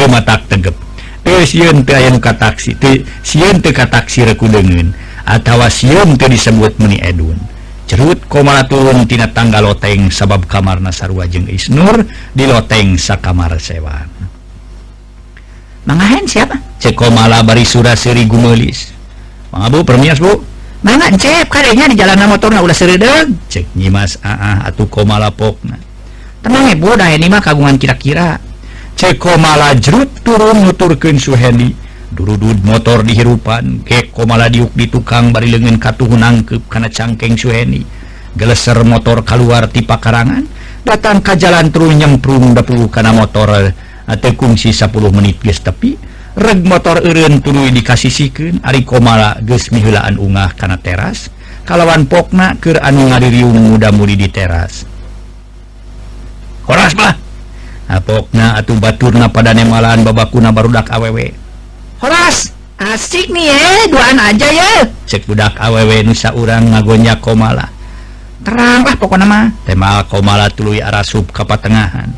tegep. 0.49 0.88
siun 1.47 1.85
ka 2.20 2.32
taksi 2.37 2.76
siun 3.25 3.61
ka 3.61 3.85
taksi 3.88 4.28
reku 4.28 4.49
degen 4.49 4.92
atautawa 5.28 5.68
siun 5.68 6.16
tuh 6.16 6.28
disebut 6.28 6.76
meni 6.80 6.99
Edun 7.00 7.37
cerut 7.88 8.20
koma 8.28 8.64
turuntina 8.68 9.32
tangga 9.32 9.64
loteng 9.64 10.12
sabab 10.12 10.44
kamar 10.44 10.80
Nasarwa 10.80 11.25
jeung 11.25 11.49
Isnur 11.49 12.04
di 12.37 12.44
loteng 12.44 13.00
sa 13.00 13.16
kamar 13.16 13.56
sewa 13.61 14.04
mangahen 15.88 16.28
siapa? 16.28 16.61
Cekomala 16.78 17.40
bari 17.40 17.64
sura 17.64 17.97
seri 17.97 18.28
gumelis. 18.28 18.92
Mang 19.49 19.73
Bu 19.73 19.80
permias 19.88 20.20
Bu? 20.20 20.44
Mana 20.85 21.11
cep 21.16 21.49
kadenya 21.50 21.90
di 21.90 21.97
jalanan 21.99 22.30
motor 22.30 22.54
na 22.54 22.62
ulah 22.62 22.76
seredeg 22.76 23.35
cek 23.50 23.75
nyimas 23.75 24.20
aa 24.23 24.68
atuh 24.68 24.87
komala 24.87 25.32
pokna. 25.32 25.75
Tenang 26.44 26.70
ibu 26.70 26.94
dah 26.94 27.11
ini 27.11 27.26
mah 27.26 27.42
kagungan 27.42 27.80
kira-kira. 27.80 28.38
cekomala 28.99 29.78
jeruk 29.78 30.11
turun 30.26 30.67
nuturken 30.67 31.23
Suhendi 31.23 31.71
durudud 32.11 32.67
motor 32.67 33.07
dihirupan 33.07 33.87
Geko 33.87 34.26
malah 34.26 34.50
diuk 34.50 34.75
di 34.75 34.90
tukang 34.90 35.31
bari 35.31 35.55
lengan 35.55 35.78
katuh 35.78 36.11
nangkep 36.19 36.67
karena 36.67 36.90
cangkeng 36.90 37.38
Suhendi 37.38 37.87
geleser 38.35 38.83
motor 38.83 39.23
keluar 39.23 39.71
tipe 39.71 39.95
karangan 39.95 40.43
datang 40.83 41.23
ke 41.23 41.38
jalan 41.38 41.71
turun 41.71 41.95
nyemprung 41.95 42.59
dapur 42.59 42.90
karena 42.90 43.14
motor. 43.14 43.71
Atau 44.09 44.33
kungsi 44.40 44.73
10 44.73 44.88
menit 45.12 45.37
guys 45.37 45.61
tapi 45.61 45.93
reg 46.33 46.64
motor 46.64 47.05
Erun 47.05 47.45
tulu 47.45 47.69
dikasih 47.69 48.09
siken 48.09 48.57
Ari 48.64 48.81
komala 48.81 49.37
ges 49.45 49.69
mihulaan 49.69 50.17
ungah 50.17 50.57
karena 50.57 50.81
teras. 50.81 51.28
Kalawan 51.69 52.09
pokna 52.09 52.57
ke 52.57 52.73
anu 52.81 53.12
ngadiriung 53.12 53.76
muda-mudi 53.76 54.17
di 54.17 54.33
teras. 54.33 54.88
Horas 56.64 56.97
mah! 56.97 57.27
apokna 57.88 58.61
atuh 58.61 58.76
baturna 58.76 59.33
pada 59.33 59.57
nemalan 59.57 60.04
babakuna 60.04 60.52
barudak 60.52 60.92
awewe 60.92 61.33
Horas! 61.99 62.54
Asik 62.78 63.35
nih 63.35 63.50
ya. 63.50 63.90
Duaan 63.90 64.23
aja 64.23 64.49
ya. 64.54 64.87
Cek 65.02 65.26
budak 65.26 65.59
awewe 65.59 66.07
nusa 66.07 66.30
urang 66.30 66.71
ngagonya 66.71 67.18
komala. 67.18 67.66
Terang 68.47 68.87
lah 68.87 68.95
pokoknya 68.95 69.26
mah. 69.26 69.50
Tema 69.66 70.07
komala 70.07 70.47
tuluy 70.47 70.78
arah 70.78 71.02
sub 71.02 71.26
kapatengahan 71.35 72.14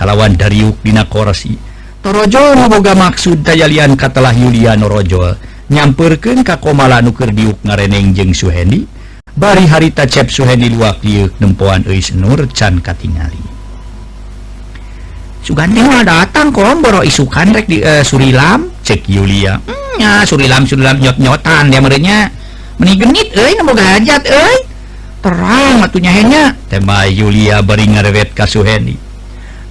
kalawan 0.00 0.32
dariuk 0.32 0.80
dina 0.80 1.04
korasi 1.04 1.60
Torojo 2.00 2.56
ngaboga 2.56 2.96
maksud 2.96 3.44
tayalian 3.44 3.92
katalah 3.92 4.32
Yulia 4.32 4.72
Norojo 4.72 5.36
nyampurkeun 5.68 6.40
ka 6.40 6.56
komala 6.56 7.04
nuker 7.04 7.28
diuk 7.28 7.60
ngareneng 7.60 8.16
jeung 8.16 8.32
Suhendi. 8.32 8.88
Bari 9.36 9.68
harita 9.68 10.08
cep 10.08 10.32
Suhendi 10.32 10.72
luak 10.72 11.04
diuk 11.04 11.36
nempoan 11.38 11.84
euy 11.84 12.00
nur 12.16 12.48
can 12.50 12.80
katingali. 12.80 13.49
Sugante 15.40 15.80
mah 15.80 16.04
datang 16.04 16.52
komboro 16.52 17.00
isukan 17.00 17.56
rek 17.56 17.64
di 17.64 17.80
uh, 17.80 18.04
Surilam 18.04 18.68
cek 18.84 19.08
Yulia. 19.08 19.56
Hmm, 19.56 19.96
ya 19.96 20.20
Surilam 20.28 20.68
Surilam 20.68 21.00
nyot-nyotan 21.00 21.72
dia 21.72 21.80
merenya. 21.80 22.28
Meni 22.76 22.96
genit 22.96 23.32
euy 23.32 23.56
nemu 23.56 23.72
gajat 23.72 24.22
euy. 24.28 24.56
Terang 25.20 25.84
atunya 25.84 26.12
henya. 26.12 26.44
Tema 26.68 27.08
Yulia 27.08 27.60
bari 27.64 27.88
ngarewet 27.88 28.36
ka 28.36 28.44
Suhendi. 28.44 28.96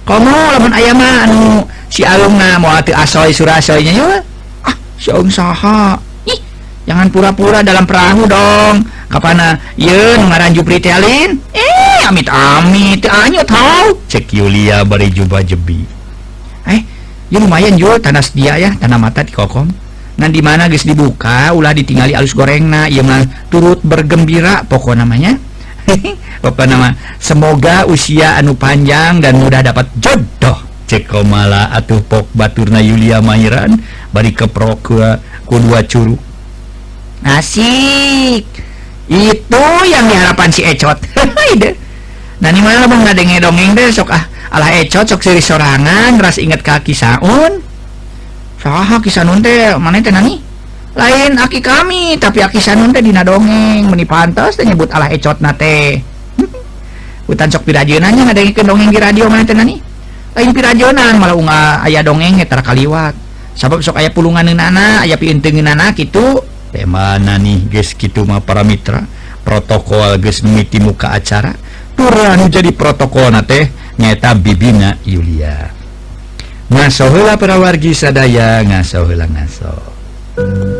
Komo 0.02 0.30
lamun 0.30 0.74
aya 0.74 0.90
mah 0.90 1.26
anu 1.26 1.66
si 1.86 2.02
Alungna 2.02 2.58
moal 2.58 2.82
teu 2.82 2.94
asoy 2.98 3.30
surasoynya 3.30 3.92
yo. 3.94 4.10
Ah, 4.66 4.74
si 4.98 5.14
Aung 5.14 5.30
saha? 5.30 6.09
jangan 6.88 7.08
pura-pura 7.12 7.60
dalam 7.60 7.84
perahu 7.84 8.24
dong. 8.28 8.76
Kapan 9.10 9.58
Yun 9.74 10.30
ngaranju 10.30 10.62
Pritelin? 10.62 11.34
Eh 11.50 12.00
amit 12.06 12.30
amit 12.30 13.02
anyo 13.10 13.42
tau. 13.42 13.98
Cek 14.06 14.30
Yulia 14.30 14.86
bari 14.86 15.10
jubah 15.10 15.42
jebi. 15.42 15.82
Eh 16.70 16.80
ya 17.26 17.38
lumayan 17.42 17.74
jual 17.74 17.98
tanah 17.98 18.22
sedia 18.22 18.54
ya 18.54 18.70
tanah 18.78 18.98
mata 19.02 19.26
di 19.26 19.34
kokom. 19.34 19.66
Nah 20.14 20.28
di 20.30 20.38
mana 20.38 20.70
guys 20.70 20.86
dibuka 20.86 21.50
ulah 21.50 21.74
ditinggali 21.74 22.14
alus 22.14 22.38
goreng 22.38 22.70
iya 22.86 23.02
mah 23.02 23.50
turut 23.50 23.82
bergembira 23.82 24.62
pokok 24.62 24.94
namanya. 24.94 25.34
Apa 26.46 26.70
nama 26.70 26.94
semoga 27.18 27.90
usia 27.90 28.38
anu 28.38 28.54
panjang 28.54 29.18
dan 29.18 29.42
mudah 29.42 29.66
dapat 29.66 29.90
jodoh. 29.98 30.70
Ceko 30.86 31.26
mala 31.26 31.74
atuh 31.74 31.98
pok 32.02 32.30
baturna 32.30 32.78
Yulia 32.78 33.18
Mairan 33.18 33.74
bari 34.14 34.30
keprok 34.30 34.78
ke 34.86 35.18
kedua 35.50 35.82
curug. 35.82 36.29
asik. 37.24 38.44
Itu 39.10 39.64
yang 39.90 40.06
diharapan 40.06 40.48
si 40.54 40.62
Ecot. 40.62 40.98
Dan 42.40 42.56
ini 42.56 42.64
malah 42.64 42.88
mau 42.88 42.96
ngadenge 43.04 43.42
dongeng 43.42 43.76
deh 43.76 43.90
sok 43.90 44.14
ah. 44.14 44.24
Alah 44.54 44.70
Ecot 44.80 45.04
sok 45.04 45.20
seri 45.20 45.42
sorangan 45.42 46.16
ras 46.16 46.40
inget 46.40 46.64
kaki 46.64 46.96
saun 46.96 47.60
saha 48.60 49.00
kisah 49.00 49.24
nunte 49.24 49.76
mana 49.76 50.00
teh 50.00 50.14
nani? 50.14 50.40
Lain 50.96 51.38
aki 51.38 51.62
kami 51.62 52.18
tapi 52.18 52.42
aki 52.42 52.58
sanun 52.62 52.94
teh 52.94 53.02
dina 53.04 53.26
dongeng. 53.26 53.90
Meni 53.90 54.06
pantas 54.06 54.56
teh 54.56 54.64
nyebut 54.64 54.88
alah 54.94 55.10
Ecot 55.10 55.42
nate 55.42 56.00
hutan 57.28 57.50
sok 57.50 57.66
pirajeunanya 57.66 58.30
ngadenge 58.30 58.62
dongeng 58.62 58.88
di 58.88 58.98
radio 58.98 59.26
mana 59.26 59.44
teh 59.44 59.54
nani? 59.54 59.76
Lain 60.38 60.50
pirajonan 60.54 61.18
malah 61.18 61.34
unga 61.34 61.60
ayah 61.84 62.06
dongeng 62.06 62.38
hetar 62.38 62.62
kaliwat. 62.62 63.12
Sabab 63.58 63.82
sok 63.82 63.98
ayah 63.98 64.14
pulungan 64.14 64.46
nana 64.54 65.02
ayah 65.02 65.18
piuntengeun 65.18 65.66
nana 65.66 65.90
gitu 65.92 66.40
tema 66.70 67.18
nih 67.18 67.66
guys 67.66 67.92
gitu 67.98 68.22
mah 68.24 68.40
para 68.40 68.62
Mitra 68.62 69.02
protokol 69.42 70.16
guys 70.22 70.40
miti 70.46 70.78
muka 70.78 71.12
acara 71.12 71.52
turun 71.98 72.46
jadi 72.48 72.70
protokol 72.72 73.34
nate 73.34 73.74
nyata 73.98 74.32
bibina 74.38 74.96
Yulia 75.04 75.70
ngasohela 76.70 77.34
perawargi 77.34 77.90
sadaya 77.92 78.62
ngasohela 78.62 79.26
ngaso, 79.26 79.66
hula, 79.66 79.74
ngaso. 80.38 80.79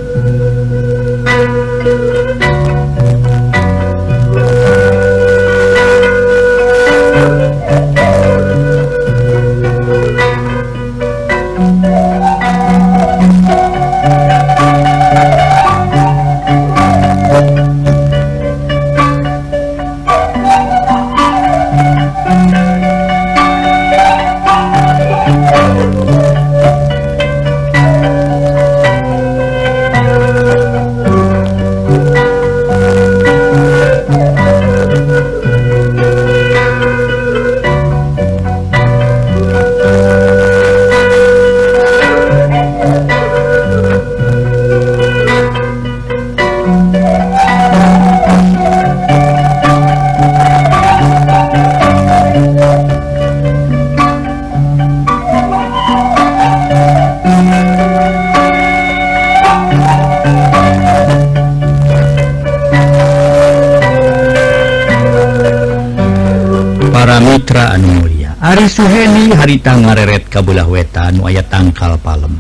Ari 69.31 69.63
harita 69.63 69.79
ngareret 69.79 70.27
kabelah 70.27 70.67
wetan 70.67 71.23
waya 71.23 71.47
tangkal 71.47 71.95
palem. 72.03 72.35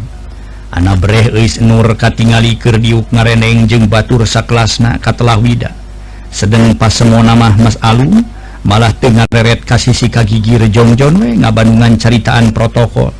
Anak 0.74 0.98
breh 0.98 1.30
is 1.38 1.62
nur 1.62 1.86
katinggaliker 1.94 2.82
diuk 2.82 3.06
ngareneng 3.14 3.70
jeung 3.70 3.86
batur 3.86 4.26
saklasna 4.26 4.98
katelah 4.98 5.38
wida. 5.38 5.70
Sedang 6.34 6.74
pas 6.74 6.90
semua 6.90 7.22
nama 7.22 7.54
Mas 7.62 7.78
alung 7.78 8.26
malah 8.66 8.90
tengah 8.90 9.30
reret 9.30 9.62
kasih 9.62 9.94
si 9.94 10.10
kagigi 10.10 10.58
rejongjon 10.58 11.14
we 11.14 11.38
ngabandungan 11.38 11.94
ceritaan 11.94 12.50
protokol. 12.50 13.14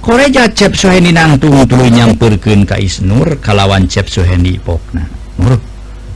Koreja 0.00 0.48
cep 0.48 0.72
suheni 0.72 1.12
nangtung 1.12 1.60
tulu 1.68 1.92
nyampurkeun 1.92 2.64
ka 2.64 2.80
Isnur 2.80 3.36
kalawan 3.44 3.84
cep 3.84 4.08
suheni 4.08 4.56
pokna. 4.56 5.04
Nur 5.36 5.60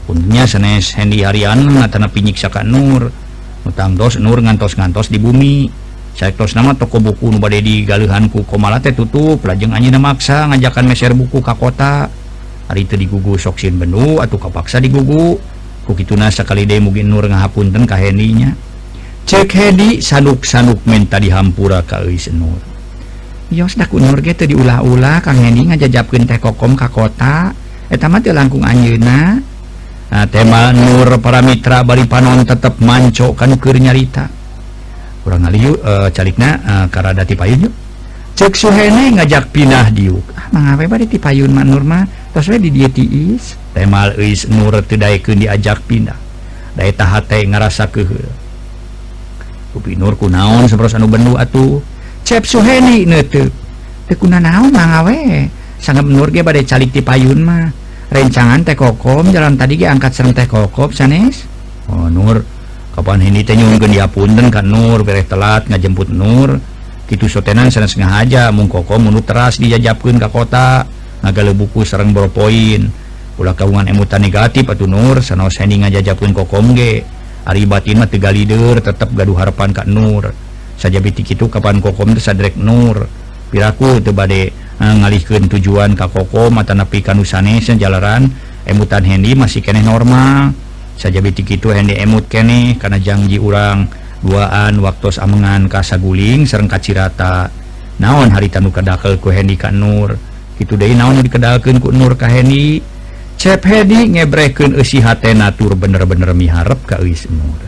punya 0.09 0.49
senes 0.49 0.97
Hendi 0.97 1.21
Harian 1.21 1.69
ngatana 1.69 2.09
pinyiksa 2.09 2.49
ka 2.49 2.65
Nur. 2.65 3.13
Utang 3.61 3.93
dos 3.93 4.17
Nur 4.17 4.41
ngantos-ngantos 4.41 5.13
di 5.13 5.21
bumi. 5.21 5.84
Cyclos 6.15 6.55
nama 6.55 6.71
toko 6.71 7.03
buku 7.03 7.27
nu 7.27 7.43
nubade 7.43 7.59
di 7.59 7.83
Galuhanku 7.83 8.47
komalate 8.47 8.95
tutup 8.95 9.43
lajeng 9.43 9.75
anjina 9.75 9.99
maksa 9.99 10.47
ngajakan 10.47 10.87
meser 10.87 11.11
buku 11.11 11.43
ka 11.43 11.59
kota. 11.59 12.07
Hari 12.71 12.87
itu 12.87 12.95
digugu 12.95 13.35
soksin 13.35 13.75
benu 13.75 14.23
atau 14.23 14.39
kapaksa 14.39 14.79
digugu. 14.79 15.35
Kukituna 15.83 16.31
sekali 16.31 16.63
deh 16.63 16.79
mungkin 16.79 17.11
nur 17.11 17.27
ngahapunten 17.27 17.83
ka 17.83 17.99
Hendinya. 17.99 18.55
Cek 19.27 19.51
Hedi 19.51 19.99
sanuk-sanuk 19.99 20.87
minta 20.87 21.19
dihampura 21.19 21.83
ka 21.83 21.99
Eus 22.05 22.29
Nur 22.29 22.61
Yos 23.49 23.75
dak 23.75 23.91
kunur 23.91 24.21
ge 24.21 24.37
teu 24.37 24.45
diulah-ulah 24.47 25.19
Kang 25.19 25.35
Hendi 25.35 25.67
ngajajapkeun 25.67 26.31
teh 26.31 26.39
kokom 26.39 26.79
ka 26.79 26.87
kota. 26.87 27.51
Eta 27.91 28.07
mah 28.07 28.23
teu 28.23 28.31
langkung 28.31 28.63
anjeunna. 28.63 29.43
Nah, 30.15 30.25
tema 30.31 30.71
Nur 30.71 31.19
para 31.19 31.43
mitra 31.43 31.83
bari 31.83 32.07
panon 32.07 32.47
tetep 32.47 32.79
mancokan 32.79 33.59
keur 33.59 33.75
nyarita. 33.83 34.44
kurang 35.25 35.41
Aliyu 35.49 35.73
uh, 35.81 36.05
eh, 36.05 36.09
calikna 36.13 36.61
uh, 36.61 36.85
karada 36.93 37.25
tipayun 37.25 37.65
yuk. 37.65 37.73
Cek 38.37 38.53
suhene 38.53 39.17
ngajak 39.17 39.49
pindah 39.49 39.89
diuk 39.89 40.21
ah 40.37 40.51
mangapa 40.53 40.85
bari 40.85 41.09
tipayun 41.09 41.49
mak 41.49 41.65
Nurma 41.65 42.05
tos 42.35 42.45
we 42.51 42.61
di 42.61 42.69
dieu 42.69 42.91
tiis 42.91 43.57
temal 43.73 44.13
eis 44.21 44.45
nur 44.45 44.75
teu 44.85 45.01
daekeun 45.01 45.41
diajak 45.41 45.81
pindah. 45.89 46.19
Dae 46.77 46.91
tah 46.93 47.23
teh 47.25 47.41
ngarasa 47.47 47.89
keheul 47.89 48.45
Upi 49.75 49.97
Nur 49.99 50.15
kunaon 50.15 50.69
sabaros 50.69 50.93
anu 50.93 51.09
bendu 51.09 51.35
atuh. 51.35 51.81
Cep 52.21 52.45
suhene 52.45 53.03
neuteup 53.03 53.49
teu. 54.05 54.15
Kuna 54.15 54.37
naon 54.37 54.69
mangawe 54.69 55.49
sangat 55.81 56.05
Nur 56.05 56.29
ge 56.29 56.45
bade 56.45 56.61
calik 56.63 56.93
tipayun 56.93 57.41
mah. 57.41 57.73
Rencangan 58.13 58.61
teh 58.61 58.77
kokom 58.77 59.33
jalan 59.33 59.57
tadi 59.57 59.75
ge 59.75 59.89
angkat 59.89 60.11
sareng 60.15 60.31
teh 60.31 60.45
kokop 60.45 60.93
sanes. 60.93 61.43
Oh 61.89 62.07
Nur. 62.07 62.54
Kapan 62.95 63.27
ini 63.27 63.43
tenyungkan 63.43 63.91
diapunten 63.91 64.47
kan 64.47 64.63
Nur 64.63 65.03
beres 65.03 65.27
telat 65.27 65.67
ngajemput 65.67 66.15
Nur. 66.15 66.63
Gitu 67.11 67.27
sotenan 67.27 67.67
sana 67.67 67.91
sengaja 67.91 68.49
mungkoko 68.55 68.95
menu 68.97 69.19
teras 69.19 69.59
dijajapkan 69.59 70.15
ke 70.15 70.27
kota 70.31 70.87
ngagale 71.21 71.53
buku 71.53 71.85
serang 71.85 72.15
berpoin 72.15 72.89
pula 73.35 73.51
kaungan 73.53 73.91
emutan 73.91 74.23
negatif 74.23 74.63
atau 74.71 74.87
Nur 74.87 75.19
sana 75.19 75.45
sending 75.51 75.83
ngajajapkan 75.83 76.31
kokom 76.31 76.71
ge 76.71 77.03
Ari 77.45 77.69
batin 77.69 78.01
mah 78.01 78.09
tiga 78.09 78.33
leader 78.33 78.81
tetap 78.81 79.13
gaduh 79.13 79.37
harapan 79.37 79.69
kak 79.69 79.85
Nur. 79.85 80.33
Saja 80.81 80.97
bitik 80.97 81.29
itu 81.35 81.45
kapan 81.45 81.77
kokom 81.77 82.17
tersadrek 82.17 82.57
Nur. 82.57 83.05
Piraku 83.53 84.01
teu 84.01 84.15
bade 84.17 84.49
eh, 84.55 84.95
ngalihkeun 85.03 85.51
tujuan 85.51 85.93
ka 85.93 86.09
kokom 86.09 86.57
mata 86.57 86.73
nepi 86.73 87.03
napi 87.03 87.11
kanusane 87.11 87.59
jalaran 87.61 88.31
emutan 88.65 89.05
Hendy 89.05 89.37
masih 89.37 89.61
kene 89.61 89.85
normal 89.85 90.64
saja 90.95 91.19
bitik 91.19 91.59
itu 91.59 91.71
yang 91.71 91.91
emut 91.91 92.31
kene 92.31 92.79
karena 92.79 92.97
janji 92.99 93.37
urang 93.39 93.87
duaan 94.25 94.79
waktu 94.81 95.07
amengan 95.21 95.69
kasa 95.69 96.01
guling 96.01 96.47
serreng 96.49 96.71
kacirata 96.71 97.51
naon 98.01 98.31
hari 98.31 98.51
tanu 98.51 98.73
kadakel 98.73 99.21
ku 99.21 99.31
Hendy 99.31 99.55
Ka 99.55 99.71
Nur? 99.71 100.17
Itu 100.55 100.79
De 100.79 100.87
naon 100.95 101.19
dikedalken 101.19 101.79
ku 101.83 101.91
Nur 101.91 102.15
ka 102.15 102.27
Kaheni 102.27 102.79
cep 103.35 103.63
Hedi 103.67 104.15
ngebreken 104.15 104.75
usihatur 104.79 105.75
bener-bener 105.75 106.31
miharep 106.31 106.79
ka 106.87 106.99
Nur. 106.99 107.61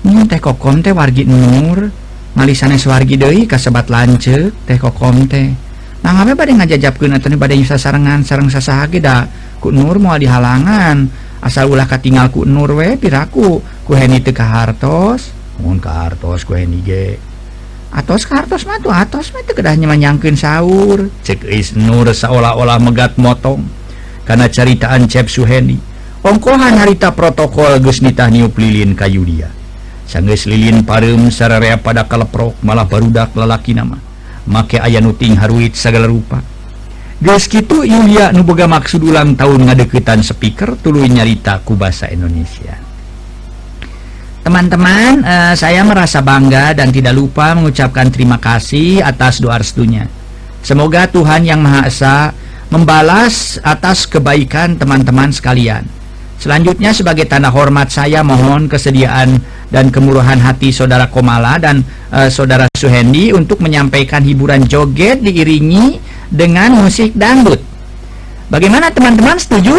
Nyun 0.00 0.26
teh 0.26 0.40
kokom 0.42 0.82
teh 0.82 0.94
wargi 0.94 1.26
Nur? 1.26 1.90
Malisanes 2.30 2.86
wargi 2.86 3.18
Dei 3.18 3.46
kasebat 3.46 3.90
lance 3.90 4.54
teh 4.66 4.78
kokom 4.78 5.26
teh. 5.26 5.50
Nah 6.00 6.16
ngabe 6.16 6.32
bad 6.32 6.48
ngajajab 6.56 6.96
ke 6.96 7.06
bad 7.36 7.52
sasarangan 7.66 8.24
sarang 8.24 8.48
sasahagi 8.48 9.02
dak 9.02 9.26
ku 9.58 9.74
Nur 9.74 9.98
mau 9.98 10.16
dihalangan. 10.16 11.29
asal 11.40 11.72
ulah 11.72 11.88
katingalku 11.88 12.44
Nurwe 12.46 12.96
piraku. 13.00 13.64
Kuheni 13.88 14.22
teka 14.22 14.46
hartos 14.46 15.32
mohon 15.60 15.76
ka 15.82 15.92
hartos 15.92 16.46
kuheni 16.46 16.80
ge. 16.80 17.20
Atos 17.90 18.24
ka 18.24 18.38
hartos 18.40 18.64
mah 18.64 18.78
tuh 18.78 18.94
atos 18.94 19.34
mah 19.34 19.42
itu 19.42 19.52
kedahnya 19.52 19.90
menyangkin 19.90 20.38
sahur. 20.38 21.10
Cek 21.26 21.44
is 21.44 21.74
Nur 21.74 22.06
seolah-olah 22.08 22.78
megat 22.78 23.18
motong. 23.18 23.66
Karena 24.22 24.46
caritaan 24.46 25.10
Cep 25.10 25.26
Suheni. 25.26 25.80
Ongkohan 26.22 26.78
harita 26.78 27.10
protokol 27.10 27.80
geus 27.82 28.04
nitah 28.04 28.28
niup 28.28 28.54
lilin 28.60 28.92
kayu 28.92 29.24
dia 29.24 29.50
sanggeus 30.10 30.50
lilin 30.50 30.82
pareum 30.82 31.30
sararea 31.30 31.78
pada 31.78 32.10
kaleprok 32.10 32.58
malah 32.66 32.82
barudak 32.82 33.30
lalaki 33.38 33.78
nama. 33.78 33.94
Make 34.50 34.82
aya 34.82 34.98
nuting 34.98 35.38
haruit 35.38 35.78
segala 35.78 36.10
rupa. 36.10 36.42
Yulia 37.20 38.32
nu 38.32 38.40
boga 38.40 38.64
maksud 38.64 39.04
ulang 39.04 39.36
tahun 39.36 39.68
ngadeketan 39.68 40.24
speaker 40.24 40.72
tuluy 40.80 41.04
nyarita 41.04 41.60
ku 41.60 41.76
bahasa 41.76 42.08
Indonesia. 42.08 42.80
Teman-teman 44.40 45.20
eh, 45.20 45.52
saya 45.52 45.84
merasa 45.84 46.24
bangga 46.24 46.72
dan 46.72 46.88
tidak 46.88 47.12
lupa 47.12 47.52
mengucapkan 47.52 48.08
terima 48.08 48.40
kasih 48.40 49.04
atas 49.04 49.44
doa 49.44 49.60
restunya. 49.60 50.08
Semoga 50.64 51.04
Tuhan 51.12 51.44
yang 51.44 51.60
Maha 51.60 51.92
Esa 51.92 52.32
membalas 52.72 53.60
atas 53.60 54.08
kebaikan 54.08 54.80
teman-teman 54.80 55.28
sekalian. 55.28 55.84
Selanjutnya 56.40 56.96
sebagai 56.96 57.28
tanda 57.28 57.52
hormat 57.52 57.92
saya 57.92 58.24
mohon 58.24 58.64
kesediaan 58.64 59.44
dan 59.68 59.92
kemurahan 59.92 60.40
hati 60.40 60.72
saudara 60.72 61.04
Komala 61.12 61.60
dan 61.60 61.84
uh, 62.08 62.32
saudara 62.32 62.64
Suhendi 62.72 63.36
untuk 63.36 63.60
menyampaikan 63.60 64.24
hiburan 64.24 64.64
joget 64.64 65.20
diiringi 65.20 66.00
dengan 66.30 66.72
musik 66.78 67.12
dangdut. 67.18 67.58
Bagaimana 68.50 68.90
teman-teman 68.94 69.38
setuju? 69.38 69.74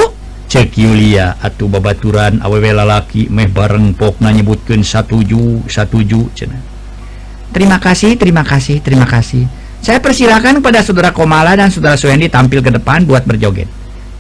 Cek 0.52 0.76
Yulia 0.76 1.40
atau 1.40 1.72
babaturan 1.72 2.44
awewe 2.44 2.76
lalaki 2.76 3.32
meh 3.32 3.48
bareng 3.48 3.96
pokna 3.96 4.36
nyebutkeun 4.36 4.84
satuju 4.84 5.64
satuju 5.72 6.28
cenah. 6.36 6.60
Terima 7.56 7.80
kasih, 7.80 8.20
terima 8.20 8.44
kasih, 8.44 8.84
terima 8.84 9.08
kasih. 9.08 9.48
Saya 9.80 10.04
persilakan 10.04 10.60
kepada 10.60 10.84
saudara 10.84 11.16
Komala 11.16 11.56
dan 11.56 11.72
saudara 11.72 11.96
Suhendi 11.96 12.28
tampil 12.28 12.60
ke 12.60 12.72
depan 12.72 13.08
buat 13.08 13.24
berjoget. 13.24 13.68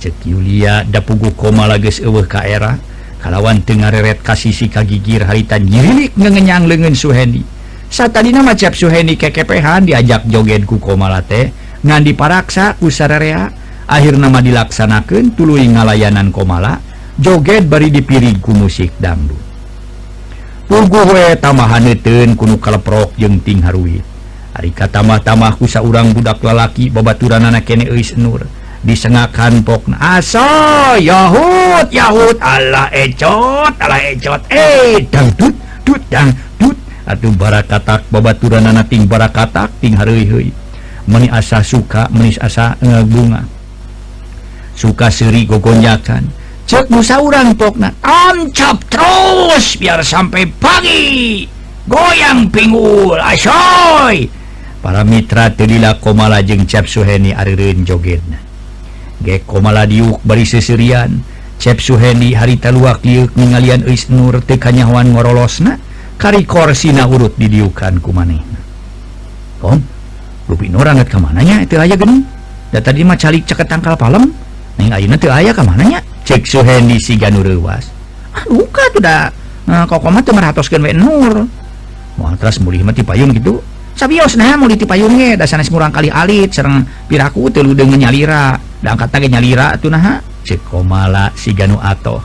Cek 0.02 0.26
Yulia 0.26 0.88
da 0.88 1.04
pugu 1.04 1.36
Komala 1.36 1.78
geus 1.78 2.00
eueuh 2.00 2.26
ka 2.26 2.48
era 2.48 2.80
kalawan 3.22 3.62
tengah 3.62 3.94
reret 3.94 4.26
kasih 4.26 4.50
si 4.50 4.66
kagigir 4.66 5.22
harita 5.22 5.62
nyirilik 5.62 6.18
ngengenyang 6.18 6.66
lengan 6.66 6.98
Suhendi 6.98 7.46
saat 7.92 8.16
tadi 8.16 8.34
nama 8.34 8.56
Cep 8.56 8.74
Suhendi 8.74 9.20
kekepehan 9.20 9.84
diajak 9.84 10.26
joget 10.26 10.66
ku 10.66 10.80
Komalate 10.80 11.52
ngan 11.52 11.61
ngandi 11.82 12.14
paraksa 12.14 12.78
usarea 12.82 13.50
akhir 13.90 14.18
nama 14.18 14.40
dilaksanakan 14.40 15.34
tulu 15.34 15.58
ngalayanan 15.58 16.30
komala 16.30 16.82
joget 17.18 17.68
bari 17.68 17.90
dipiriku 17.90 18.54
musik 18.54 18.94
dangdut. 19.02 19.40
Pugu 20.72 21.02
we 21.12 21.36
tamahaneten 21.36 22.40
kuno 22.40 22.56
kaleprok 22.56 23.12
jeung 23.20 23.44
ting 23.44 23.60
haruit. 23.60 24.08
Hari 24.56 24.72
katamah-tamah 24.72 25.56
kusa 25.60 25.84
urang 25.84 26.12
budak 26.12 26.44
lalaki 26.44 26.92
babaturan 26.92 27.44
anak 27.48 27.68
kene 27.68 27.88
eis 27.88 28.16
nur 28.20 28.44
disengakan 28.82 29.62
pokna 29.62 29.96
aso 30.02 30.42
yahud 30.98 31.86
yahud 31.94 32.36
Allah 32.42 32.90
ecot 32.90 33.78
Allah 33.78 34.02
ecot 34.10 34.42
eh 34.50 35.06
dangdut 35.06 35.54
dut 35.86 36.02
dangdut 36.10 36.78
atuh 37.06 37.34
barakatak 37.38 38.10
babaturan 38.10 38.66
anak 38.66 38.90
ting 38.90 39.06
barakatak 39.06 39.70
ting 39.78 39.94
haruit 39.94 40.50
meni 41.10 41.30
asa 41.30 41.64
suka 41.66 42.10
menis 42.12 42.38
asa 42.38 42.78
eh, 42.82 43.04
bunga. 43.06 43.42
Suka 44.76 45.14
seri 45.14 45.46
gogonjakan. 45.46 46.28
Cek 46.66 46.88
musa 46.90 47.20
urang 47.20 47.58
pokna 47.58 47.92
ancap 48.02 48.82
terus 48.88 49.78
biar 49.78 50.02
sampai 50.06 50.46
pagi. 50.48 51.46
Goyang 51.90 52.48
pinggul 52.54 53.18
asoy. 53.18 54.30
Para 54.82 55.06
mitra 55.06 55.54
telila 55.54 55.98
komala 56.02 56.42
jeung 56.42 56.66
cap 56.66 56.90
suheni 56.90 57.34
aririn 57.34 57.86
jogetna 57.86 58.52
ge 59.22 59.46
komala 59.46 59.86
diuk 59.86 60.20
bari 60.26 60.44
sesirian 60.44 61.22
cep 61.62 61.78
suheni 61.78 62.34
harita 62.34 62.74
luak 62.74 63.06
liuk 63.06 63.38
ningalian 63.38 63.86
eis 63.86 64.10
nur 64.10 64.42
teu 64.42 64.58
ngorolosna 64.58 65.78
kari 66.18 66.46
korsina 66.46 67.06
urut 67.06 67.38
didiukan 67.38 68.02
ku 68.02 68.10
manehna 68.10 68.60
kom? 69.62 69.78
banget 70.50 71.08
kemananya 71.10 71.64
itu 71.64 71.76
aja 71.78 71.96
geni 71.98 72.24
Da 72.72 72.80
tadi 72.80 73.04
mah 73.04 73.20
calik 73.20 73.44
ceket 73.44 73.68
tangkal 73.68 74.00
palem. 74.00 74.32
Neng 74.80 74.96
ayuna 74.96 75.16
ah, 75.16 75.20
tuh 75.20 75.32
ayah 75.36 75.52
kemananya 75.52 76.00
cek 76.24 76.48
suhendi 76.48 76.96
si 76.96 77.20
ganu 77.20 77.44
rewas 77.44 77.92
aduh 78.32 78.64
kah 78.72 78.88
tuh 78.96 79.04
da 79.04 79.28
nah, 79.68 79.84
kok 79.84 80.00
koma 80.00 80.24
tuh 80.24 80.32
meratoskan 80.32 80.80
wain 80.80 80.96
nur. 80.96 81.46
Mau 82.16 82.32
terus 82.40 82.64
mulih 82.64 82.84
mati 82.88 83.04
payung 83.04 83.36
gitu. 83.36 83.60
Sabios 83.92 84.40
nah 84.40 84.56
mulih 84.56 84.80
ti 84.80 84.88
payungnya 84.88 85.36
dasarnya 85.36 85.68
semurang 85.68 85.92
kali 85.92 86.08
alit 86.08 86.56
serang 86.56 86.88
piraku 87.12 87.52
tuh 87.52 87.76
dengan 87.76 88.08
nyalira 88.08 88.56
angkat 88.80 89.12
kata 89.12 89.28
nyalira 89.28 89.76
tuh 89.76 89.92
nah. 89.92 90.24
Cek 90.48 90.72
komala 90.72 91.30
si 91.36 91.52
ganu 91.52 91.78
ato. 91.78 92.24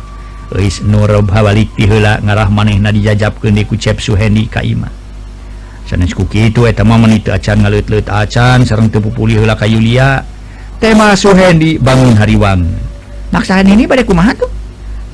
Is 0.55 0.79
nur 0.79 1.11
balik 1.27 1.75
tihula 1.75 2.23
ngarah 2.23 2.47
maneh 2.47 2.79
na 2.79 2.95
dijajab 2.95 3.43
ke 3.43 3.51
ku 3.67 3.75
cep 3.75 3.99
suhendi 3.99 4.47
kaima 4.47 4.87
sanes 5.87 6.11
kuki 6.13 6.43
eh. 6.43 6.47
itu 6.51 6.67
etama 6.67 6.99
menit 6.99 7.31
acan 7.31 7.63
ngalit-lit 7.63 8.11
acan. 8.11 8.67
Sareng 8.67 8.91
tepu 8.91 9.15
pulih 9.15 9.41
heula 9.41 9.55
ka 9.55 9.65
Yulia 9.65 10.21
tema 10.83 11.15
Suhendi 11.15 11.79
bangun 11.79 12.19
hariwang. 12.19 12.67
Maksaan 13.31 13.71
ini 13.71 13.87
pada 13.87 14.03
kumaha 14.03 14.35
tuh 14.35 14.51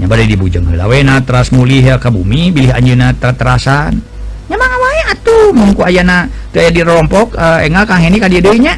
nya 0.00 0.08
bade 0.08 0.24
dibujeng 0.24 0.64
heula 0.66 0.88
we 0.88 1.04
na 1.04 1.20
teras 1.20 1.52
mulih 1.52 1.84
ka 2.00 2.08
bumi. 2.08 2.48
Bilih 2.50 2.72
anjeunna 2.72 3.12
terasan. 3.20 4.00
Nya 4.48 4.56
mah 4.56 4.72
wae 4.80 5.00
atuh. 5.12 5.52
Mun 5.52 5.76
ku 5.76 5.84
ayana 5.84 6.26
teu 6.50 6.64
di 6.72 6.80
rompok 6.80 7.36
uh, 7.36 7.60
eh, 7.60 7.68
engal 7.68 7.84
Kang 7.84 8.00
Heni 8.00 8.16
ka 8.16 8.32
dieu 8.32 8.40
deui 8.40 8.64
nya. 8.64 8.74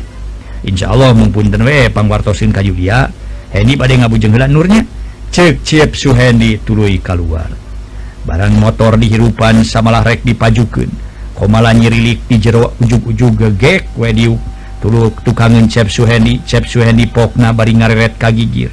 Insyaallah 0.67 1.15
mun 1.15 1.31
punten 1.31 1.63
we 1.63 1.87
pangwartosin 1.95 2.51
ka 2.51 2.59
Yulia 2.59 3.07
Heni 3.55 3.79
bade 3.79 3.95
ngabujeng 3.95 4.35
heula 4.35 4.51
nurnya. 4.51 4.83
Cek 5.31 5.63
ciep 5.67 5.95
Suhendi 5.95 6.59
tuluy 6.63 6.99
keluar 6.99 7.51
barang 8.25 8.57
motor 8.57 8.97
dihirupan 8.97 9.63
samalah 9.69 10.01
rek 10.01 10.25
dipajukeun. 10.25 11.04
komala 11.35 11.75
nyirilik 11.75 12.25
di 12.31 12.38
jero 12.38 12.73
ujug-ujug 12.79 13.37
gegek 13.37 13.92
wediu. 13.99 14.38
Tulu 14.85 15.09
tukangan 15.25 15.64
cep 15.64 15.88
suhendi 15.88 16.44
cep 16.44 16.68
suhendi 16.68 17.09
pokna 17.09 17.57
bari 17.57 17.73
ngareret 17.73 18.20
kagigir. 18.20 18.68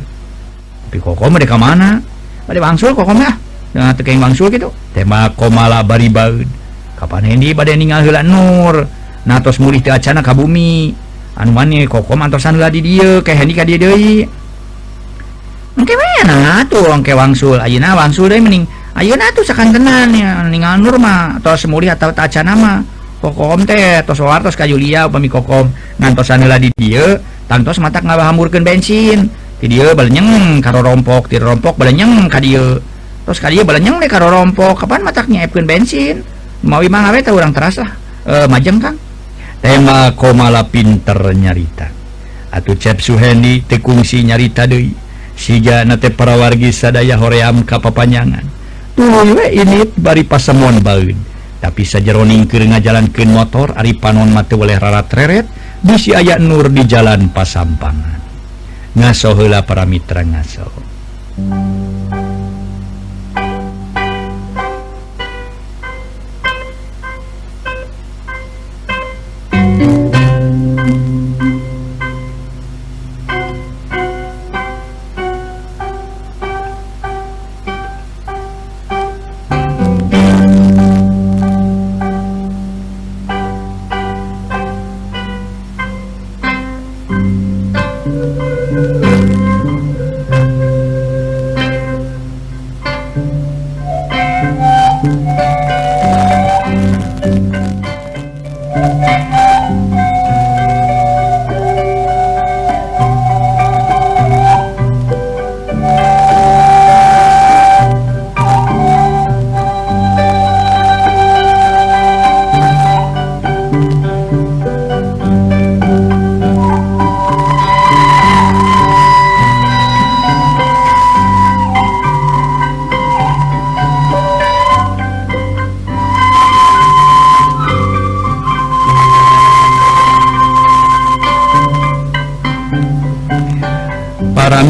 Tapi 0.91 1.00
koko 1.00 1.32
mereka 1.32 1.56
mana 1.56 2.04
bari 2.43 2.60
bangsul 2.60 2.91
koko 2.91 3.15
mah 3.15 3.32
nah 3.71 3.95
tekeng 3.95 4.19
bangsul 4.19 4.52
gitu. 4.52 4.69
Tema 4.91 5.32
komala 5.32 5.80
bari 5.88 6.12
baud 6.12 6.43
kapan 7.00 7.32
hendi 7.32 7.56
bade 7.56 7.80
ninggal 7.80 8.04
heula 8.04 8.21
nur? 8.28 8.84
Natos 9.24 9.63
mulih 9.63 9.80
teu 9.80 9.95
acana 9.95 10.19
ka 10.19 10.36
bumi. 10.36 10.91
Anu 11.39 11.56
mani 11.56 11.88
koko 11.88 12.19
mantosan 12.19 12.60
heula 12.60 12.67
di 12.67 12.84
dieu 12.84 13.24
ke 13.24 13.32
hendi 13.32 13.56
ka 13.56 13.63
dieu 13.63 13.80
deui. 13.80 14.28
Engke 15.80 15.95
mana 15.95 16.67
tuh 16.67 16.91
engke 16.91 17.15
wangsul? 17.15 17.56
Ayeuna 17.56 17.95
wangsul 17.95 18.28
deui 18.28 18.43
mending 18.43 18.67
Ayeuna 18.91 19.32
tuh 19.32 19.47
sakan 19.47 19.71
tenan 19.71 20.12
ya 20.12 20.43
ninggal 20.51 20.75
nur 20.75 20.99
mah 20.99 21.39
tos 21.39 21.63
muri 21.63 21.88
atau 21.88 22.12
taca 22.12 22.43
nama 22.43 22.84
kokom 23.23 23.63
teh 23.63 24.04
tos 24.04 24.19
war 24.19 24.43
tos 24.43 24.60
kajulia 24.60 25.08
upami 25.08 25.32
kokom. 25.32 25.71
Ngantos 25.95 26.27
sanela 26.27 26.60
di 26.60 26.67
dia 26.75 27.15
tantos 27.47 27.80
mata 27.80 28.04
ngabahamurkeun 28.04 28.67
bensin. 28.67 29.32
Di 29.63 29.67
dia 29.71 29.95
balenyeng 29.95 30.60
karo 30.60 30.84
rompok 30.84 31.32
ti 31.32 31.39
rompok 31.39 31.80
balenyeng 31.80 32.27
ka 32.27 32.43
dia 32.43 32.60
tos 33.23 33.39
ka 33.39 33.47
dia 33.47 33.63
balenyeng 33.63 33.95
deh 34.01 34.12
karo 34.12 34.27
rompok 34.27 34.84
kapan 34.84 35.08
matak 35.08 35.32
nyaepkeun 35.32 35.63
bensin? 35.63 36.15
Mawi 36.62 36.91
mah 36.91 37.15
we 37.15 37.23
teh 37.23 37.32
urang 37.32 37.56
terasa 37.56 37.88
e, 38.27 38.45
majeng 38.51 38.77
kang. 38.77 38.99
Tema 39.63 40.12
komala 40.13 40.67
pinter 40.67 41.17
nyarita. 41.32 41.88
Atuh 42.51 42.75
cep 42.75 42.99
suhendi 42.99 43.63
tekungsi 43.63 44.27
nyarita 44.27 44.67
deui. 44.67 44.91
Siga 45.32 45.88
nate 45.88 46.12
parawargi 46.12 46.69
sadaya 46.75 47.15
hoream 47.17 47.63
ka 47.63 47.80
papanjangan. 47.80 48.61
ini 49.50 49.90
bari 49.98 50.24
pasemuan 50.24 50.80
baun 50.80 51.32
tapi 51.62 51.86
sajaroning 51.86 52.50
ke 52.50 52.58
ngajalankan 52.58 53.30
motor 53.30 53.78
Ari 53.78 53.94
panon 53.94 54.34
mate 54.34 54.58
oleh 54.58 54.82
rarat 54.82 55.14
reret 55.14 55.46
bisi 55.86 56.10
ayat 56.10 56.42
Nur 56.42 56.74
di 56.74 56.90
jalan 56.90 57.30
pasampangan. 57.30 58.18
Ngaso 58.98 59.38
ngasohela 59.38 59.62
para 59.64 59.86
mitra 59.86 60.26
ngaso. 60.26 60.66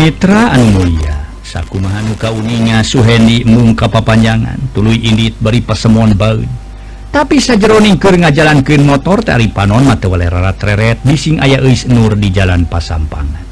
Mitra 0.02 0.50
Anu 0.58 0.82
Mulia 0.82 1.30
sakumahanuka 1.46 2.34
uninya 2.34 2.82
Suhendi 2.82 3.46
mungka 3.46 3.86
papanjangan 3.86 4.58
tulu 4.74 4.90
Indit 4.90 5.38
beri 5.38 5.62
persemuan 5.62 6.18
baun 6.18 6.50
tapi 7.14 7.38
sajeroning 7.38 8.02
keur 8.02 8.18
ngajalankeun 8.18 8.82
motor 8.82 9.22
dari 9.22 9.54
panon 9.54 9.86
mah 9.86 9.94
matawalera 9.94 10.58
reret 10.58 11.06
bising 11.06 11.38
aya 11.38 11.62
eus 11.62 11.86
Nur 11.86 12.18
di 12.18 12.34
jalan 12.34 12.66
pasampangan. 12.66 13.46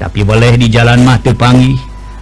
Tapi 0.00 0.24
boleh 0.24 0.56
di 0.56 0.70
jalan 0.70 1.02
mah 1.02 1.18
teu 1.18 1.34
panggih. 1.34 1.74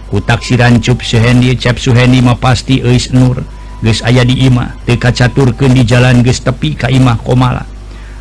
Ku 0.09 0.17
taksiran 0.17 0.81
cup 0.81 1.05
Suhendi 1.05 1.53
cep 1.55 1.77
Suhendi 1.77 2.25
mah 2.25 2.41
pasti 2.41 2.81
eus 2.81 3.13
Nur. 3.13 3.45
Geus 3.85 4.01
aya 4.01 4.25
di 4.25 4.49
imah 4.49 4.81
teu 4.83 4.97
kacaturkeun 4.97 5.77
di 5.77 5.85
jalan 5.85 6.25
geus 6.25 6.41
tepi 6.41 6.73
ka 6.73 6.89
imah 6.89 7.21
komala. 7.21 7.63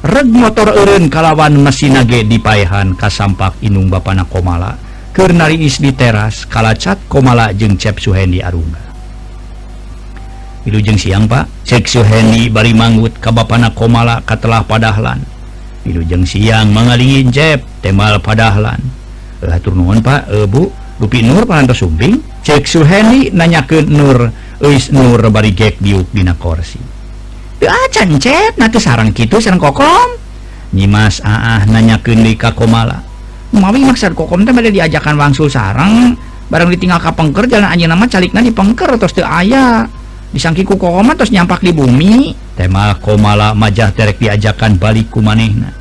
Reg 0.04 0.28
motor 0.28 0.76
eureun 0.76 1.08
kalawan 1.08 1.56
mesinage 1.56 2.20
di 2.28 2.36
payahan 2.36 2.92
kasampak 2.94 3.56
inung 3.64 3.88
Bapana 3.88 4.28
Komala. 4.28 4.85
Kernariis 5.16 5.80
di 5.80 5.96
teras 5.96 6.44
kalacat 6.44 7.00
komala 7.08 7.48
jeung 7.56 7.80
cep 7.80 7.96
Suhendi 7.96 8.44
Arunga 8.44 8.84
Bilujeng 10.60 11.00
siang 11.00 11.24
Pak. 11.24 11.64
Cek 11.64 11.88
Suhendi 11.88 12.52
bari 12.52 12.76
manggut 12.76 13.16
kabapana 13.16 13.72
komala 13.72 14.20
katelah 14.28 14.60
padahlan. 14.68 15.24
Bilujeng 15.88 16.28
siang 16.28 16.68
mangalingin 16.68 17.32
cep 17.32 17.64
temal 17.80 18.20
padahlan. 18.20 18.76
Latur 19.40 19.72
nuhun 19.72 20.04
Pak. 20.04 20.28
E, 20.28 20.44
Bu. 20.44 20.68
Gupi 21.00 21.24
Nur 21.24 21.48
panantos 21.48 21.80
sumbing. 21.80 22.20
Cek 22.44 22.68
Suhendi 22.68 23.32
nanya 23.32 23.64
ke 23.64 23.88
Nur. 23.88 24.28
Eis 24.60 24.92
Nur 24.92 25.22
bari 25.32 25.56
gek 25.56 25.80
diuk 25.80 26.12
dina 26.12 26.36
korsi. 26.36 26.76
Duh 27.56 27.72
acan 27.72 28.12
ah, 28.12 28.20
cep 28.20 28.52
nanti 28.60 28.76
sarang 28.76 29.16
gitu 29.16 29.40
sarang 29.40 29.62
kokom. 29.62 30.20
Nyimas 30.76 31.24
aah 31.24 31.64
nanya 31.64 32.04
ke 32.04 32.12
Lika 32.12 32.52
Komala. 32.52 33.15
Mawi 33.56 33.82
maksud 33.84 34.12
kokom 34.12 34.44
teh 34.44 34.52
bade 34.52 34.70
diajakan 34.70 35.16
wangsul 35.16 35.48
sareng 35.48 36.14
barang 36.46 36.70
ditinggal 36.70 37.02
ka 37.02 37.10
pengker 37.10 37.50
jalan 37.50 37.66
anjeunna 37.66 37.98
mah 37.98 38.06
calikna 38.06 38.38
di 38.38 38.54
pengker 38.54 38.94
tos 39.00 39.16
teu 39.16 39.26
aya. 39.26 39.88
Disangki 40.30 40.62
ku 40.62 40.78
kokom 40.78 41.10
tos 41.18 41.32
nyampak 41.32 41.64
di 41.64 41.72
bumi. 41.74 42.36
Tema 42.54 42.94
komala 43.02 43.56
majah 43.56 43.90
terek 43.90 44.20
diajakan 44.20 44.78
balik 44.78 45.10
ku 45.10 45.20
manehna 45.20 45.72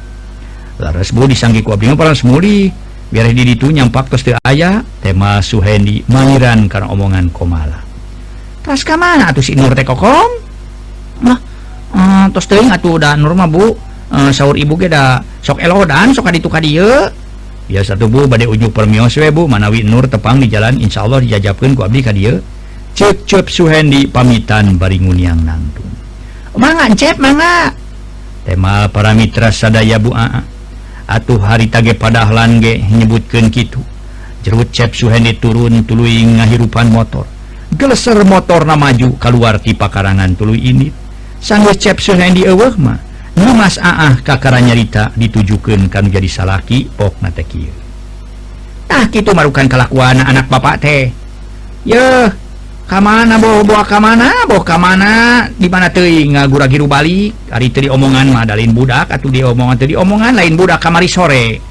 laras 0.75 1.15
bu 1.15 1.23
disangki 1.23 1.63
ku 1.63 1.71
abdi 1.71 1.87
mah 1.87 1.95
paras 1.95 2.27
muli 2.27 2.67
biar 3.07 3.31
di 3.31 3.43
ditu 3.47 3.71
nyampak 3.71 4.11
tos 4.11 4.25
teu 4.25 4.35
aya. 4.43 4.81
Tema 5.03 5.39
Suhendi 5.39 6.01
mangiran 6.09 6.65
karena 6.65 6.89
omongan 6.89 7.29
komala 7.29 7.85
tas 8.65 8.81
ka 8.81 8.97
mana 8.97 9.29
atuh 9.29 9.45
si 9.45 9.53
Nur 9.53 9.77
teh 9.77 9.85
kokom? 9.85 10.41
Mah 11.21 11.37
eh, 11.93 12.25
tos 12.33 12.49
teuing 12.49 12.73
atuh 12.73 12.97
da 12.97 13.13
Nur 13.13 13.37
mah 13.37 13.45
bu. 13.45 13.77
Eh, 14.05 14.31
saur 14.33 14.53
ibu 14.57 14.77
ge 14.77 14.89
da 14.89 15.21
sok 15.41 15.61
elodan 15.61 16.13
sok 16.13 16.29
kaditu 16.29 16.49
ka 16.49 16.61
dieu 16.61 17.09
biasa 17.65 17.97
Bu 17.97 18.29
badai 18.29 18.45
uju 18.45 18.69
permios 18.69 19.17
webu 19.17 19.49
manawi 19.49 19.81
Nur 19.81 20.05
tepang 20.05 20.37
di 20.37 20.47
jalan 20.49 20.77
Insya 20.77 21.03
Allah 21.05 21.21
dijajapkan 21.21 21.73
ku 21.73 21.81
abdi 21.81 21.99
ka 22.05 22.13
dia. 22.13 22.37
Cep 22.95 23.27
cep 23.27 23.51
suhendi 23.51 24.07
pamitan 24.07 24.79
baringun 24.79 25.19
yang 25.19 25.41
nangtung 25.43 25.85
manga 26.55 26.87
cep 26.95 27.19
manga 27.19 27.75
tema 28.47 28.87
para 28.87 29.11
mitra 29.11 29.51
sadaya 29.51 29.99
bu 29.99 30.15
aa 30.15 30.39
atuh 31.03 31.37
hari 31.43 31.67
tage 31.67 31.91
padahlan 31.99 32.63
ge 32.63 32.79
nyebutkan 32.79 33.51
gitu 33.51 33.83
jerut 34.47 34.71
cep 34.71 34.95
suhendi 34.95 35.35
turun 35.35 35.83
tului 35.83 36.23
ngahirupan 36.39 36.87
motor. 36.87 37.27
Geleser 37.75 38.23
motor 38.23 38.63
na 38.63 38.79
maju 38.79 39.17
keluar 39.19 39.59
ti 39.59 39.75
pakarangan 39.75 40.37
tului 40.37 40.61
ini. 40.63 40.87
Sanggup 41.43 41.75
cep 41.75 41.99
suhendi 41.99 42.47
eweh 42.47 42.77
mah 42.79 43.01
Mas 43.35 43.81
Aah 43.81 44.19
kakara 44.21 44.61
nyarita 44.61 45.11
ditujukan 45.17 45.89
kamu 45.89 46.07
jadi 46.13 46.29
salaki 46.29 46.85
poktah 46.91 47.33
itu 49.15 49.31
marukan 49.31 49.65
kelakuan 49.71 50.19
anak 50.19 50.51
bapak 50.51 50.75
teh. 50.83 51.03
Ye 51.87 52.29
kam 52.85 53.07
mana 53.07 53.39
bo 53.39 53.63
kam 53.87 54.03
mana 54.03 54.45
bo 54.45 54.59
kam 54.61 54.83
mana 54.83 55.47
di 55.55 55.71
mana 55.71 55.87
te 55.87 56.03
ngaguragiru 56.03 56.85
balik 56.85 57.49
hari 57.49 57.71
tadi 57.71 57.87
omongan 57.87 58.29
madalin 58.29 58.75
budak 58.75 59.09
atau 59.09 59.31
dia 59.31 59.47
omongan 59.49 59.79
tadi 59.79 59.95
omongan 59.95 60.35
lain 60.35 60.53
budak 60.59 60.83
kamari 60.83 61.07
sore. 61.07 61.63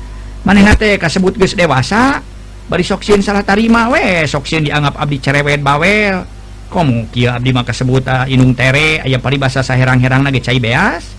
Maneh 0.44 0.64
teh 0.76 0.96
kasebut 0.96 1.36
ges 1.36 1.52
dewasa 1.52 2.24
bari 2.64 2.82
soksin 2.84 3.20
salah 3.20 3.44
tarima 3.44 3.92
we 3.92 4.24
soksin 4.24 4.64
dianggap 4.64 4.96
abdi 4.96 5.20
cerewet 5.20 5.60
bawel. 5.60 6.24
Kamu 6.72 7.12
kia 7.14 7.38
abdi 7.38 7.54
maka 7.54 7.70
sebut 7.70 8.02
uh, 8.08 8.24
ah, 8.24 8.26
inung 8.26 8.56
tere 8.56 8.98
ayah 9.04 9.20
paribasa 9.22 9.62
saherang-herang 9.62 10.26
lagi 10.26 10.42
cai 10.42 10.58
beas. 10.58 11.14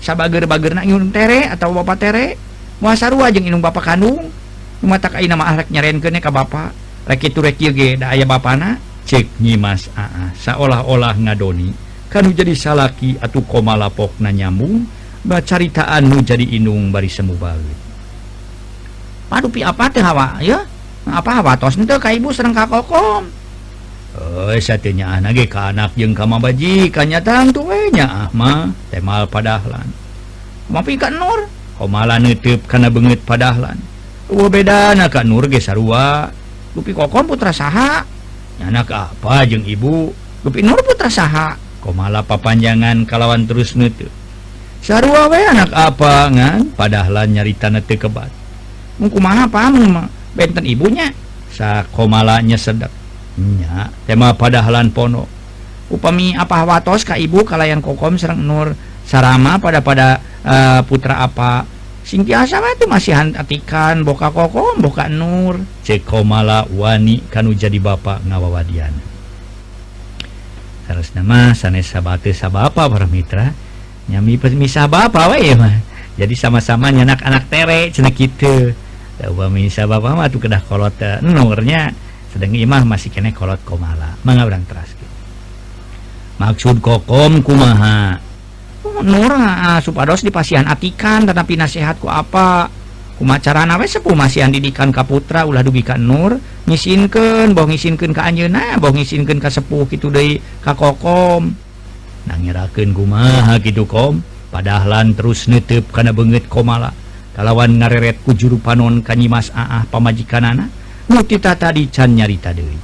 sabager 0.00 0.48
bager 0.48 0.72
na 0.74 0.82
inung 0.82 1.12
tere 1.12 1.46
atau 1.46 1.76
bapak 1.76 1.96
tere 2.00 2.26
muasaruang 2.80 3.36
inung 3.36 3.60
ba 3.60 3.72
Kanung 3.72 4.32
mata 4.80 5.12
nama 5.12 5.60
nyaren 5.68 6.00
ke 6.00 6.08
ka 6.20 6.32
ba 6.32 6.72
aya 7.06 8.24
bana 8.24 8.80
cek 9.04 9.42
nyimas 9.42 9.90
aa 9.98 10.32
seolah-olah 10.36 11.16
ngadoni. 11.18 11.72
Kanu 12.10 12.34
jadi 12.34 12.58
salaki 12.58 13.14
atau 13.22 13.42
koma 13.46 13.78
lapok 13.78 14.18
na 14.18 14.34
nyambung 14.34 14.82
bacaritaan 15.22 16.10
nu 16.10 16.18
jadi 16.24 16.42
inung 16.42 16.90
bari 16.90 17.06
semu 17.06 17.38
banget 17.38 17.78
Padupi 19.30 19.62
apa 19.62 19.86
teh 19.86 20.02
hawa 20.02 20.42
ya? 20.42 20.58
Apa 21.06 21.38
hawa 21.38 21.54
tos 21.54 21.78
itu 21.78 21.86
ka 21.86 22.10
ibu 22.10 22.34
sereng 22.34 22.50
kakokom 22.50 23.30
satunya 24.58 25.06
ah, 25.06 25.22
anak 25.22 25.46
ke 25.46 25.58
anak 25.58 25.94
jeung 25.94 26.10
kamma 26.10 26.42
baji 26.42 26.90
kanyatan 26.90 27.54
tuhnya 27.54 28.26
Ahmad 28.26 28.74
temal 28.90 29.24
padahlan. 29.30 29.86
Mapi 30.70 30.98
Ka 30.98 31.10
Nur 31.10 31.46
komala 31.78 32.18
nutup 32.18 32.66
karena 32.66 32.90
banget 32.90 33.22
padahlan. 33.22 33.78
Beda 34.30 34.94
Ka 35.06 35.22
Nur 35.22 35.46
ge 35.46 35.62
sarua. 35.62 36.30
Lupi 36.74 36.94
kokon 36.94 37.26
putra 37.26 37.50
saha. 37.50 38.06
Anak 38.62 38.90
apa 38.90 39.46
jeung 39.46 39.62
ibu? 39.66 40.10
Lupi 40.42 40.62
Nur 40.62 40.78
putra 40.82 41.10
saha. 41.10 41.54
Komala 41.80 42.20
papanjangan 42.20 43.08
kalawan 43.08 43.48
terus 43.48 43.72
nutup 43.72 44.12
Sarua 44.84 45.32
we 45.32 45.40
anak 45.40 45.72
apa 45.72 46.28
ngan? 46.28 46.76
Padahlan 46.76 47.36
nyarita 47.36 47.72
nete 47.72 47.96
kebat. 47.96 48.28
Mungku 49.00 49.16
mana 49.16 49.48
paman 49.48 50.08
benten 50.36 50.66
ibunya. 50.66 51.08
Sa 51.50 51.84
komalanya 51.92 52.56
sedap 52.56 52.99
nya 53.40 53.88
tema 54.04 54.36
padahlan 54.36 54.92
pono. 54.92 55.24
Upami 55.90 56.36
apa 56.38 56.62
watos 56.62 57.02
ka 57.02 57.18
ibu 57.18 57.42
kalayan 57.42 57.82
kokom 57.82 58.20
serang 58.20 58.44
nur? 58.44 58.76
Sarama 59.08 59.58
pada 59.58 59.82
pada 59.82 60.22
eh, 60.46 60.80
putra 60.86 61.24
apa? 61.24 61.66
Sing 62.06 62.22
biasa 62.22 62.62
mah 62.62 62.72
itu 62.76 62.86
masih 62.86 63.16
atikan 63.34 64.06
boka 64.06 64.30
kokom 64.30 64.78
boka 64.78 65.10
nur. 65.10 65.58
Cek 65.82 66.06
komala 66.06 66.68
wani 66.70 67.24
kanu 67.26 67.56
jadi 67.56 67.80
bapak 67.82 68.22
ngawawadian 68.28 69.10
harus 70.90 71.14
nama 71.14 71.54
sanes 71.54 71.86
sabate 71.86 72.34
sabapa 72.34 72.90
para 72.90 73.06
mitra. 73.06 73.54
Nyami 74.10 74.42
misah 74.58 74.90
bapak 74.90 75.38
we 75.38 75.54
mah. 75.54 75.78
Jadi 76.18 76.34
sama-sama 76.34 76.90
nyanak 76.90 77.22
anak 77.22 77.46
tere 77.46 77.94
cenah 77.94 78.10
kitu. 78.10 78.74
Upa 79.22 79.46
misah 79.46 79.86
bapak 79.86 80.18
mah 80.18 80.26
tuh 80.26 80.42
kedah 80.42 80.58
kolot 80.66 80.98
eh, 80.98 81.22
nurnya 81.22 81.94
sedang 82.30 82.54
Imah 82.54 82.86
masih 82.86 83.10
kene 83.10 83.34
kolot 83.34 83.58
komala. 83.66 84.14
Mengabrang 84.22 84.62
teras 84.66 84.90
gitu. 84.94 85.06
maksud 86.40 86.80
kokom 86.80 87.44
kumaha? 87.44 88.16
Nur 89.04 89.32
supados 89.84 90.24
di 90.24 90.32
pasian 90.32 90.64
atikan 90.64 91.28
tetapi 91.28 91.58
nasehatku 91.58 92.08
apa? 92.08 92.70
Kumacara 93.20 93.68
nawe 93.68 93.84
sepuh 93.84 94.16
masih 94.16 94.48
didikan 94.48 94.88
kaputra 94.88 95.44
ulah 95.44 95.60
dugikan 95.60 96.00
Nur. 96.00 96.40
Ngisinkan 96.64 97.52
boh 97.52 97.68
ngisinkan 97.68 98.16
ke 98.16 98.20
Anjena 98.24 98.80
boh 98.80 98.94
ngisinkan 98.94 99.36
ke 99.36 99.48
sepuh 99.52 99.84
gitu 99.90 100.08
dari 100.08 100.40
kakokom 100.64 101.52
nangirakan 102.24 102.92
kumaha 102.94 103.58
gitu 103.60 103.84
kom? 103.84 104.24
Padahlan 104.48 105.12
terus 105.12 105.48
netup 105.50 105.88
karena 105.92 106.16
banget 106.16 106.48
komala. 106.48 106.92
Kalawan 107.36 107.80
ngareret 107.80 108.24
ku 108.24 108.32
juru 108.32 108.56
panon 108.60 109.00
kanyimas 109.04 109.52
aah 109.52 109.84
pamajikan 109.88 110.44
anak 110.44 110.68
nu 111.10 111.26
kita 111.26 111.58
tadi 111.58 111.90
can 111.90 112.14
nyarita 112.14 112.54
deui. 112.54 112.78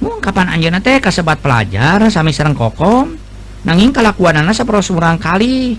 Mung 0.00 0.20
kapan 0.24 0.56
anjeunna 0.56 0.80
teh 0.80 0.96
kasebat 1.04 1.44
pelajar 1.44 2.00
sami 2.08 2.32
sareng 2.32 2.56
kokom? 2.56 3.12
Nanging 3.68 3.92
kalakuanana 3.92 4.56
saperos 4.56 4.88
urang 4.88 5.20
kali. 5.20 5.76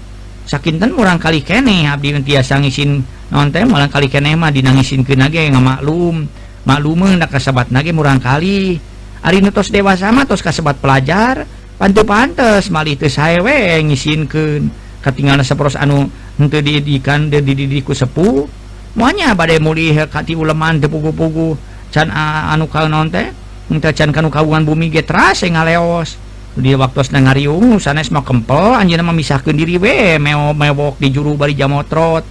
Sakinten 0.48 0.96
urang 0.96 1.20
kali 1.20 1.44
kene 1.44 1.90
abdi 1.90 2.14
tiasa 2.24 2.62
ngisin 2.62 3.04
non 3.34 3.50
teh 3.50 3.66
malah 3.66 3.90
kali 3.90 4.08
kene 4.08 4.38
mah 4.38 4.54
dinangisinkeun 4.54 5.28
ge 5.28 5.52
ngamaklum 5.52 6.24
maklumeun 6.64 7.20
da 7.20 7.28
kasebat 7.28 7.74
nage 7.74 7.92
murang 7.92 8.22
kali. 8.22 8.78
Ari 9.26 9.42
nu 9.42 9.50
tos 9.50 9.74
dewasa 9.74 10.14
mah 10.14 10.30
tos 10.30 10.46
kasebat 10.46 10.78
pelajar 10.78 11.44
pantu 11.76 12.06
pantes 12.06 12.70
malih 12.70 12.96
teu 12.96 13.10
sae 13.10 13.42
we 13.42 13.82
ngisinkeun. 13.82 14.70
Katinggalna 15.02 15.42
saperos 15.42 15.76
anu 15.76 16.06
henteu 16.38 16.62
dididikan 16.62 17.34
dididiku 17.34 17.98
sepuh. 17.98 18.67
semuanya 18.94 19.36
badai 19.36 19.60
mulihkati 19.60 20.38
uleman 20.38 20.80
tepugu-pugu 20.80 21.58
can 21.92 22.12
anu 22.14 22.68
kal 22.68 22.92
non 22.92 23.10
teh? 23.10 23.32
Minta 23.68 23.92
can 23.92 24.16
kanu 24.16 24.32
kagungan 24.32 24.64
bumi 24.64 24.88
getras 24.88 25.44
e 25.44 25.52
ngaleos. 25.52 26.16
Di 26.58 26.74
waktu 26.74 27.14
ngariung 27.14 27.78
sanes 27.78 28.10
mau 28.10 28.26
kempel 28.26 28.74
anjir 28.74 28.98
memisahkan 29.04 29.54
diri 29.54 29.78
we. 29.78 30.18
Meo 30.18 30.56
mewok 30.56 30.98
di 30.98 31.12
juru 31.12 31.36
bari 31.36 31.54
jamotrot. 31.54 32.24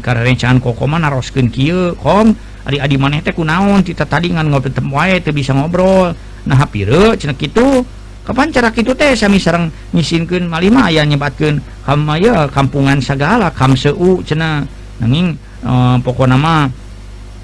Karena 0.00 0.22
rencan 0.22 0.62
koko 0.62 0.86
kokoman 0.86 1.02
naroskeun 1.02 1.50
kieu 1.50 1.98
kom 1.98 2.30
ari 2.62 2.78
adi 2.78 2.94
maneh 2.94 3.26
teh 3.26 3.34
kunaon 3.34 3.82
kita 3.82 4.06
tadi 4.06 4.30
ngan 4.30 4.46
ngobrol 4.46 4.70
temu 4.70 4.94
wae 4.94 5.18
teu 5.18 5.34
bisa 5.34 5.50
ngobrol. 5.50 6.14
Nah 6.46 6.56
hapireut 6.58 7.18
cenah 7.18 7.36
kitu. 7.36 7.82
Kapan 8.22 8.54
cara 8.54 8.70
kitu 8.70 8.94
teh? 8.94 9.18
Sami 9.18 9.42
sareng 9.42 9.68
ngisinkeun 9.90 10.46
malima 10.46 10.86
aya 10.86 11.02
nyebatkeun 11.02 11.58
kam 11.82 12.06
ya 12.22 12.46
kampungan 12.48 13.02
sagala 13.02 13.50
kam 13.50 13.74
seu 13.74 14.22
cenah. 14.22 14.64
Nanging 15.02 15.34
eh, 15.64 15.96
pokok 16.00 16.26
nama 16.28 16.68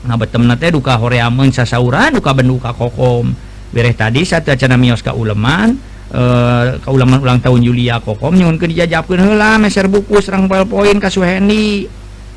nah 0.06 0.14
betem 0.14 0.46
nate 0.46 0.70
duka 0.70 0.94
horeamun 0.94 1.50
sasauran 1.50 2.14
duka 2.14 2.30
benduka 2.30 2.70
kokom. 2.70 3.34
Bereh 3.74 3.92
tadi 3.92 4.22
satu 4.22 4.54
acana 4.54 4.78
mios 4.78 5.02
ka 5.02 5.10
uleman 5.12 5.74
eh, 6.14 6.78
ka 6.78 6.88
uleman 6.94 7.18
ulang 7.18 7.42
tahun 7.42 7.66
Julia 7.66 7.98
kokom 7.98 8.38
nyunkeun 8.38 8.70
dijajapkeun 8.70 9.20
heula 9.20 9.58
meser 9.58 9.90
buku 9.90 10.22
serang 10.22 10.46
poin 10.46 10.96
ka 11.02 11.10
Suhendi. 11.10 11.90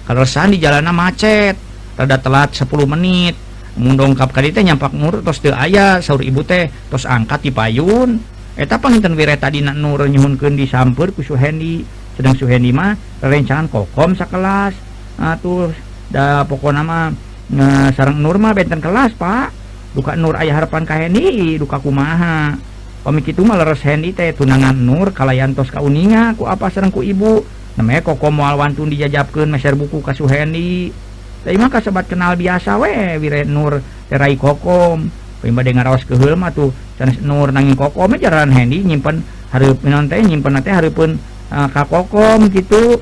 Kalesan 0.09 0.57
di 0.57 0.57
jalanan 0.57 0.97
macet 0.97 1.53
rada 1.93 2.17
telat 2.17 2.55
10 2.57 2.65
menit. 2.89 3.37
Mundongkap 3.79 4.33
kali 4.33 4.49
teh 4.49 4.65
nyampak 4.65 4.91
nur 4.91 5.21
tos 5.21 5.39
teu 5.39 5.53
aya 5.53 6.01
saur 6.01 6.25
ibu 6.25 6.41
teh 6.41 6.67
tos 6.89 7.05
angkat 7.05 7.45
di 7.45 7.51
payun. 7.53 8.17
Eta 8.57 8.81
panginten 8.81 9.15
wire 9.15 9.37
tadi 9.37 9.61
nak 9.61 9.77
nur 9.77 10.03
nyuhunkeun 10.09 10.57
disampeur 10.57 11.13
ku 11.13 11.21
Suhendi. 11.21 11.85
Sedang 12.17 12.33
Suhendi 12.35 12.73
mah 12.73 12.97
rencangan 13.21 13.69
kokom 13.69 14.17
sakelas. 14.17 14.88
atuh 15.19 15.75
da 16.09 16.47
pokok 16.47 16.71
nama 16.71 17.11
nah, 17.51 17.91
sarang 17.93 18.23
Nurma 18.23 18.55
benten 18.55 18.79
kelas 18.79 19.13
Pak. 19.19 19.51
Duka 19.89 20.13
Nur 20.13 20.37
ayah 20.37 20.63
harapan 20.63 20.85
KNI 20.85 21.59
duka 21.59 21.81
kumaha. 21.81 22.55
Pamik 23.03 23.31
itu 23.31 23.41
maleres 23.43 23.81
Hendi 23.83 24.15
teh 24.15 24.31
tunangan 24.31 24.75
Nur 24.75 25.11
kalayantos 25.11 25.69
kauninga 25.73 26.39
ku 26.39 26.47
apa 26.47 26.71
serengku 26.71 27.03
ibu. 27.03 27.43
Namanya 27.75 28.03
koko 28.03 28.27
mual 28.29 28.59
wantun 28.59 28.91
dijajabkan 28.91 29.49
meser 29.49 29.73
buku 29.73 30.03
kasuh 30.03 30.27
Hendy. 30.29 30.91
Tapi 31.39 31.55
mah 31.55 31.71
kasebat 31.71 32.11
kenal 32.11 32.35
biasa 32.35 32.75
we 32.79 33.17
wire 33.17 33.47
Nur 33.47 33.79
terai 34.11 34.35
kokom 34.35 35.07
Pemba 35.39 35.63
dengar 35.63 35.87
raos 35.87 36.03
kehul 36.03 36.35
mah 36.35 36.51
tuh 36.51 36.75
sanes 36.99 37.23
Nur 37.23 37.55
nanging 37.55 37.79
kokom 37.79 38.19
jaran 38.19 38.51
Hendi 38.51 38.83
nyimpen 38.83 39.23
hareup 39.55 39.79
minonte 39.81 40.19
nyimpen 40.19 40.51
nate 40.59 40.69
hareupeun 40.69 41.15
uh, 41.49 41.65
eh, 41.65 41.67
ka 41.71 41.87
kokom 41.87 42.51
gitu 42.51 42.99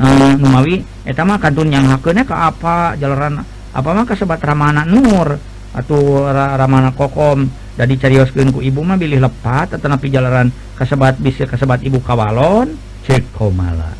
Eh, 0.00 0.34
Numawi 0.40 0.80
etama 1.04 1.36
kadun 1.36 1.68
yang 1.68 1.84
haknya 1.92 2.24
ke 2.24 2.32
apa? 2.32 2.96
Jalanan 2.96 3.44
apa 3.72 3.88
mah 3.92 4.08
sobat 4.16 4.40
Ramana 4.40 4.88
Nur? 4.88 5.36
Atau 5.72 6.24
ra 6.28 6.56
Ramana 6.56 6.92
kokom. 6.92 7.48
Jadi 7.72 7.96
carioskeun 7.96 8.52
ku 8.52 8.60
ibu 8.60 8.84
mah 8.84 9.00
bilih 9.00 9.20
lepat 9.20 9.80
tetapi 9.80 10.12
jalanan 10.12 10.52
kasebat 10.76 11.16
bisa 11.20 11.48
kasebat 11.48 11.80
ibu 11.84 12.00
kawalon. 12.00 12.76
Cek 13.04 13.34
komala 13.36 13.92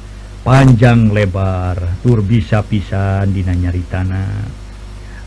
panjang 0.43 1.15
lebar 1.15 2.03
tur 2.03 2.21
bisa 2.21 2.61
pisan 2.65 3.33
dina 3.33 3.57
nyaritana. 3.57 4.27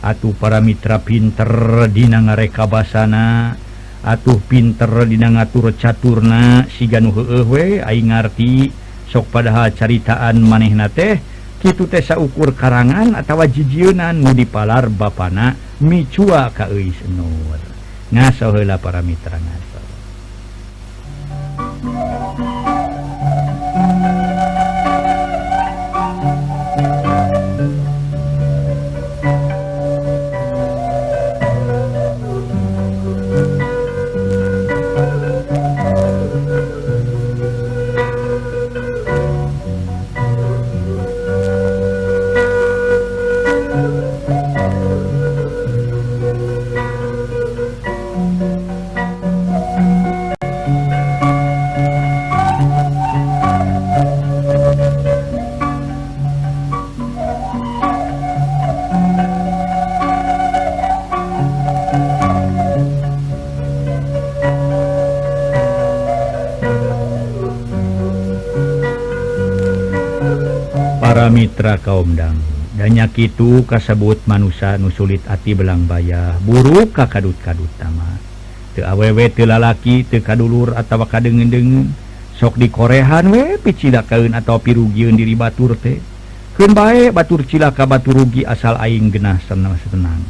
Atuh 0.06 0.34
para 0.38 0.62
mitra 0.62 1.02
pinter 1.02 1.50
dina 1.90 2.22
ngareka 2.22 2.70
basana 2.70 3.58
atuh 4.06 4.38
pinter 4.46 5.02
dina 5.10 5.34
ngatur 5.34 5.74
caturna 5.74 6.62
siga 6.70 7.02
nu 7.02 7.10
heueuh 7.10 7.46
we 7.46 7.66
aing 7.82 8.14
ngarti. 8.14 8.85
sok 9.10 9.30
padahal 9.30 9.70
caritaan 9.72 10.42
manehna 10.42 10.90
teh 10.90 11.18
kitu 11.62 11.86
teh 11.90 12.02
saukur 12.04 12.52
karangan 12.54 13.16
atawa 13.18 13.46
jijiunan 13.46 14.14
nu 14.14 14.30
dipalar 14.36 14.86
Bapana 14.92 15.56
micua 15.82 16.50
ka 16.54 16.70
euis 16.70 16.96
Nur. 17.10 17.58
Ngasohela 18.06 18.78
para 18.78 19.02
mitrana 19.02 19.65
putra 71.66 71.82
kaumdang 71.82 72.38
danyak 72.78 73.26
itu 73.26 73.66
kasebut 73.66 74.22
manusia 74.30 74.78
nusulit 74.78 75.18
hati 75.26 75.50
belang 75.50 75.82
bayah 75.82 76.38
buruk 76.46 76.94
ka 76.94 77.10
kadut-kadut 77.10 77.66
tama 77.74 78.22
te 78.78 78.86
awew 78.86 79.18
telalaki 79.34 80.06
te 80.06 80.22
kadulur 80.22 80.78
atau 80.78 81.02
kadengen-dengen 81.02 81.90
sok 82.38 82.54
di 82.54 82.70
korehan 82.70 83.34
we 83.34 83.58
picilakaun 83.58 84.38
atau 84.38 84.62
pirugiun 84.62 85.18
diri 85.18 85.34
batur 85.34 85.74
teh 85.74 85.98
kun 86.54 86.70
bae 86.70 87.10
batur 87.10 87.42
cilaka 87.42 87.82
batu 87.82 88.14
rugi 88.14 88.46
asal 88.46 88.78
aing 88.78 89.10
genah 89.10 89.42
senang 89.42 89.74
senang 89.90 90.22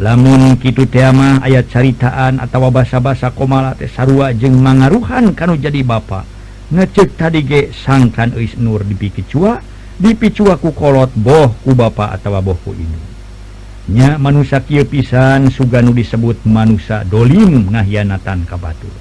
lamun 0.00 0.56
kitu 0.56 0.88
teamah 0.88 1.44
ayat 1.44 1.68
caritaan 1.68 2.40
atau 2.40 2.72
basa-basa 2.72 3.36
komala 3.36 3.76
teh 3.76 3.84
sarua 3.84 4.32
jeung 4.32 4.56
mangaruhan 4.64 5.36
kanu 5.36 5.60
jadi 5.60 5.84
bapak 5.84 6.24
ngecek 6.72 7.20
tadi 7.20 7.44
ge 7.44 7.68
sangkan 7.68 8.32
eis 8.32 8.56
nur 8.56 8.80
dipikicua 8.80 9.67
dipicuku 9.98 10.70
kolot 10.72 11.10
boh 11.18 11.52
ku 11.66 11.74
ba 11.74 11.90
atau 11.90 12.38
bohku 12.38 12.72
ininya 12.72 14.16
manusia 14.16 14.62
Ky 14.62 14.86
pisan 14.86 15.50
Suganu 15.50 15.90
disebut 15.90 16.46
manusia 16.46 17.02
Dolim 17.02 17.74
ngahianatan 17.74 18.46
Kabatur 18.46 18.94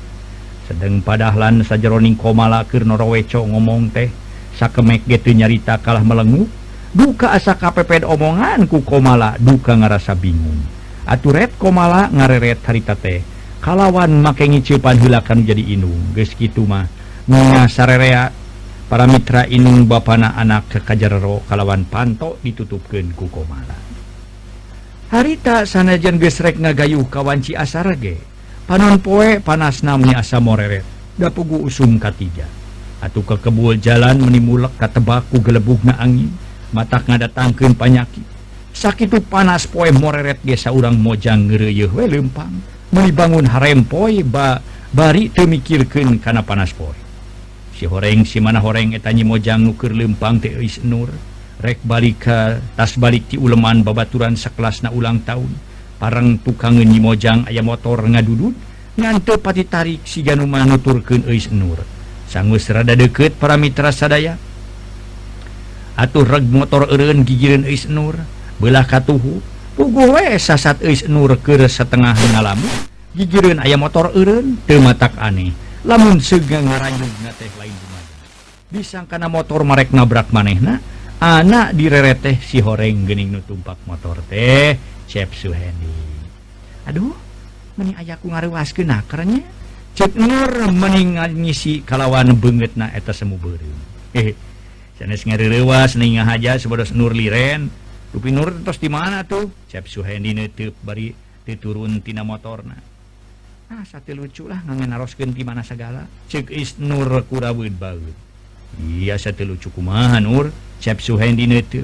sedang 0.67 0.99
padahlan 0.99 1.63
sajaroning 1.63 2.19
komalakir 2.19 2.83
Norweco 2.83 3.45
ngomong 3.47 3.93
teh 3.93 4.12
sakemek 4.57 5.05
gitu 5.05 5.31
nyarita 5.31 5.79
kalah 5.79 6.03
melenggu 6.03 6.49
duka 6.97 7.38
asa 7.38 7.53
KPP 7.53 8.03
omonganku 8.03 8.81
komala 8.81 9.38
duka 9.38 9.77
ngerasa 9.77 10.17
bingung. 10.17 10.57
Aturet 11.07 11.55
komala 11.55 12.10
ngareret 12.12 12.60
harita 12.65 12.97
teh 12.97 13.21
kalawan 13.62 14.12
make 14.12 14.43
ngicipan 14.43 14.97
hilakan 14.97 15.45
jadi 15.45 15.63
inung. 15.77 16.12
Guys 16.12 16.33
gitu 16.33 16.65
mah 16.65 16.89
sarerea 17.69 18.33
para 18.88 19.04
Mitra 19.04 19.43
Inung 19.52 19.84
Bana 19.84 20.32
anak 20.39 20.71
Kekajaro 20.71 21.43
kalawan 21.43 21.84
pantok 21.84 22.39
ditutupken 22.39 23.12
ku 23.12 23.28
komala. 23.28 23.76
Harita 25.12 25.63
sanajan 25.67 26.19
gesrek 26.19 26.60
ngagayuh 26.60 27.08
kawanci 27.08 27.56
asarage. 27.56 28.19
Panon 28.67 29.00
poe 29.00 29.39
panas 29.39 29.80
namanya 29.84 30.19
asa 30.19 30.43
moreret 30.43 30.84
dapugu 31.15 31.63
usum 31.63 32.00
katija. 32.00 32.47
Atau 33.00 33.23
kekebul 33.23 33.80
jalan 33.80 34.19
menimulek 34.19 34.76
katebaku 34.76 35.39
gelebuk 35.39 35.84
na 35.88 35.95
angin 36.00 36.32
mata 36.76 37.00
ngadatangkeun 37.00 37.76
panyaki. 37.76 38.23
Sakitu 38.76 39.23
panas 39.23 39.67
poe 39.67 39.91
moreret 39.95 40.43
gesa 40.43 40.76
urang 40.76 41.00
mojang 41.00 41.47
ngereyeuh 41.47 41.91
we 41.91 42.08
lempang. 42.08 42.60
Melibangun 42.91 43.47
harem 43.47 43.84
poe 43.84 44.23
ba 44.23 44.60
bari 44.91 45.32
temikirkan 45.32 46.19
karena 46.19 46.43
panas 46.43 46.71
poe. 46.76 47.06
si 47.77 47.85
horeng 47.85 48.25
si 48.25 48.41
mana 48.41 48.57
horeng 48.57 48.97
etanyi 48.97 49.21
mojang 49.21 49.61
nuker 49.61 49.93
lempang 49.93 50.41
teis 50.41 50.81
Nur. 50.81 51.13
Rek 51.61 51.85
balika 51.85 52.57
eh, 52.57 52.61
tas 52.73 52.97
balik 52.97 53.29
ti 53.29 53.37
uleman 53.37 53.85
babaturan 53.85 54.33
sekelas 54.33 54.81
na 54.81 54.89
ulang 54.89 55.21
tahun. 55.21 55.49
Parang 56.01 56.41
tukangen 56.41 56.89
nyimojang 56.89 57.45
ayam 57.45 57.69
motor 57.69 58.01
ngadudut 58.01 58.57
ngante 58.97 59.37
pati 59.37 59.65
tarik 59.65 60.01
si 60.09 60.25
januman 60.25 60.65
nuturkeun 60.65 61.29
eis 61.29 61.53
Nur. 61.53 61.77
Sanggeus 62.25 62.65
rada 62.73 62.97
deket 62.97 63.37
para 63.37 63.53
mitra 63.61 63.93
sadaya. 63.93 64.41
Atuh 65.97 66.25
reg 66.25 66.45
motor 66.49 66.89
eureun 66.89 67.21
gigireun 67.21 67.65
eis 67.69 67.85
Nur. 67.85 68.17
Belah 68.57 68.89
katuhu 68.89 69.37
pugu 69.77 70.17
we 70.17 70.33
sasat 70.41 70.81
eis 70.81 71.05
Nur 71.05 71.37
ke 71.41 71.61
setengah 71.69 72.17
ngalamu. 72.33 72.65
Gigirin 73.17 73.61
ayam 73.61 73.81
motor 73.81 74.13
eureun 74.13 74.61
tematak 74.65 75.13
aneh. 75.17 75.66
lamun 75.88 76.19
sega 76.19 76.60
ngaranyug 76.60 77.13
na 77.23 77.32
teh 77.32 77.47
lain 77.56 77.71
gumana 77.71 78.12
bisang 78.67 79.08
kana 79.08 79.32
motor 79.32 79.63
marek 79.63 79.95
nabrak 79.95 80.36
manehna 80.36 80.84
anak 81.23 81.71
direre 81.71 82.12
teh 82.19 82.36
si 82.43 82.60
horeng 82.60 83.08
gening 83.08 83.32
nu 83.32 83.39
tumpak 83.39 83.80
motor 83.88 84.19
teh 84.28 84.76
Cep 85.08 85.32
Suhendi. 85.32 85.95
Aduh 86.84 87.15
meni 87.80 87.95
ayaku 87.95 88.28
ngaruaskeun 88.28 88.91
nah 88.91 89.00
kerennya 89.08 89.47
cek 89.95 90.19
nur 90.19 90.52
meningal 90.76 91.32
ngisi 91.32 91.88
kalawan 91.88 92.36
beungeut 92.36 92.76
na 92.76 92.91
eta 92.91 93.15
semu 93.15 93.39
beureum 93.39 93.80
eh 94.12 94.36
sanes 95.00 95.23
ngarerewas 95.23 95.95
ningah 95.95 96.28
aja 96.28 96.60
sabados 96.60 96.91
nur 96.91 97.15
liren. 97.15 97.71
Lupi 98.15 98.32
Nur 98.32 98.63
tos 98.63 98.80
di 98.80 98.88
mana 98.88 99.28
tuh? 99.28 99.52
Cep 99.67 99.88
Suhendi 99.91 100.32
netep 100.32 100.71
bari 100.80 101.12
diturun 101.43 102.00
tina 102.00 102.23
motorna. 102.23 102.96
Nah, 103.67 103.84
satu 103.84 104.15
luculah 104.15 104.63
narosken 104.63 105.36
di 105.36 105.43
mana 105.43 105.60
segala 105.60 106.08
cek 106.32 106.47
is 106.56 106.80
Nur 106.80 107.08
kurawid 107.27 107.75
banget 107.75 108.15
Iya 108.80 109.19
satu 109.19 109.43
lucu 109.43 109.71
kumaha 109.71 110.19
Nur. 110.23 110.51
Cep 110.77 111.01
suhendi 111.01 111.49
itu 111.49 111.82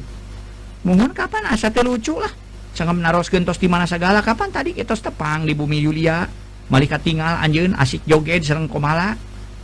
mohon 0.85 1.09
kapan? 1.15 1.47
Ah, 1.47 1.55
Asa 1.55 1.71
teh 1.71 1.81
lucu 1.81 2.19
lah. 2.19 2.29
Sangat 2.75 2.99
naroskeun 2.99 3.47
tos 3.47 3.57
di 3.57 3.71
mana 3.71 3.87
segala 3.87 4.19
kapan? 4.21 4.51
Tadi 4.51 4.75
kita 4.75 4.93
tepang 4.93 5.47
di 5.47 5.55
bumi 5.57 5.79
Yulia. 5.79 6.27
Malaikat 6.69 7.01
tinggal 7.01 7.39
anjeun 7.41 7.73
asik 7.73 8.05
joget 8.05 8.43
sereng 8.45 8.69
komala. 8.69 9.17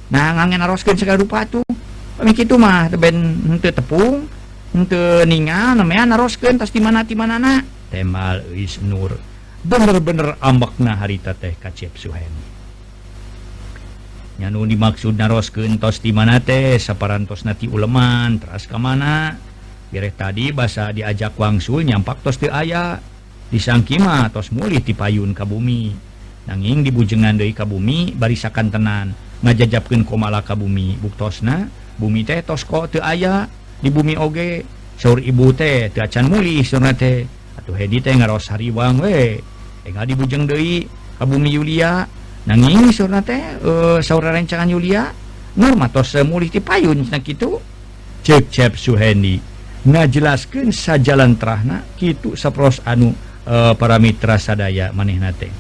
Nah 0.10 0.28
ngangen 0.34 0.64
naroskeun 0.64 0.98
segala 0.98 1.22
rupa 1.22 1.46
tuh 1.46 1.62
pamik 2.20 2.44
itu 2.44 2.60
mah 2.60 2.92
teu 2.92 3.00
ben 3.00 3.16
henteu 3.48 3.72
tepung 3.72 4.28
henteu 4.76 5.24
ningal 5.24 5.72
namanya 5.72 6.04
naroskeun 6.04 6.60
tos 6.60 6.68
di 6.68 6.84
mana 6.84 7.08
di 7.08 7.16
mana 7.16 7.40
manana 7.40 7.64
temal 7.88 8.44
is 8.52 8.76
Nur. 8.84 9.16
bener-bener 9.64 10.40
ambak 10.40 10.80
nah 10.80 10.96
harita 10.96 11.36
teh 11.36 11.56
kacep 11.60 11.96
suhendi 12.00 12.60
Suhennyanu 14.40 14.72
dimaksud 14.72 15.20
naros 15.20 15.52
kentos 15.52 16.00
di 16.00 16.16
mana 16.16 16.40
teh 16.40 16.80
saparantos 16.80 17.44
nati 17.44 17.68
uleman 17.68 18.40
teras 18.40 18.72
ke 18.72 18.80
mana? 18.80 19.36
Bireh 19.92 20.16
tadi 20.16 20.56
bahasa 20.56 20.96
diajak 20.96 21.36
wangsul 21.36 21.84
nyampak 21.84 22.24
tos 22.24 22.40
di 22.40 22.48
aya 22.48 23.04
disangkima 23.52 24.32
tos 24.32 24.56
mulih 24.56 24.80
di 24.80 24.96
payun 24.96 25.36
ka 25.36 25.44
bumi. 25.44 25.92
Nanging 26.48 26.88
dibujengan 26.88 27.36
dari 27.36 27.52
ka 27.52 27.68
bumi 27.68 28.16
barisakan 28.16 28.72
tenan 28.72 29.12
ngajajapkan 29.44 30.08
komala 30.08 30.40
ka 30.40 30.56
bumi. 30.56 30.96
Buktosna 31.04 31.68
bumi 32.00 32.24
teh 32.24 32.40
tos 32.40 32.64
kok 32.64 32.96
te 32.96 33.04
aya 33.04 33.44
di 33.84 33.92
bumi 33.92 34.16
oge 34.16 34.64
sahur 34.96 35.20
ibu 35.20 35.52
teh 35.52 35.92
te 35.92 36.00
acan 36.00 36.32
mulih 36.32 36.64
sunat 36.64 36.96
teh. 36.96 37.28
atau 37.60 37.76
Hedi 37.76 38.00
teh 38.00 38.16
ngaros 38.16 38.48
hariwang 38.56 39.04
we 39.04 39.44
enggak 39.84 40.06
dibujeng 40.08 40.48
deui 40.48 40.88
ka 41.20 41.28
bumi 41.28 41.52
Yulia. 41.52 42.08
Nanging 42.48 42.96
surna 42.96 43.20
teh 43.20 43.36
eh, 43.36 43.68
uh, 43.68 43.98
saudara 44.00 44.40
rencangan 44.40 44.66
Yulia 44.72 45.12
nur 45.60 45.76
matos 45.76 46.16
mulih 46.24 46.48
ti 46.48 46.64
payun 46.64 47.04
cenah 47.04 47.20
kitu. 47.20 47.60
Cek 48.24 48.48
cep 48.50 48.74
Suhendi 48.80 49.38
ngajelaskeun 49.80 50.76
sajalan 50.76 51.40
terahna 51.40 51.84
kitu 52.00 52.40
sapros 52.40 52.80
anu 52.88 53.12
eh, 53.12 53.52
uh, 53.52 53.74
para 53.76 54.00
mitra 54.00 54.40
sadaya 54.40 54.96
manehna 54.96 55.36
teh. 55.36 55.52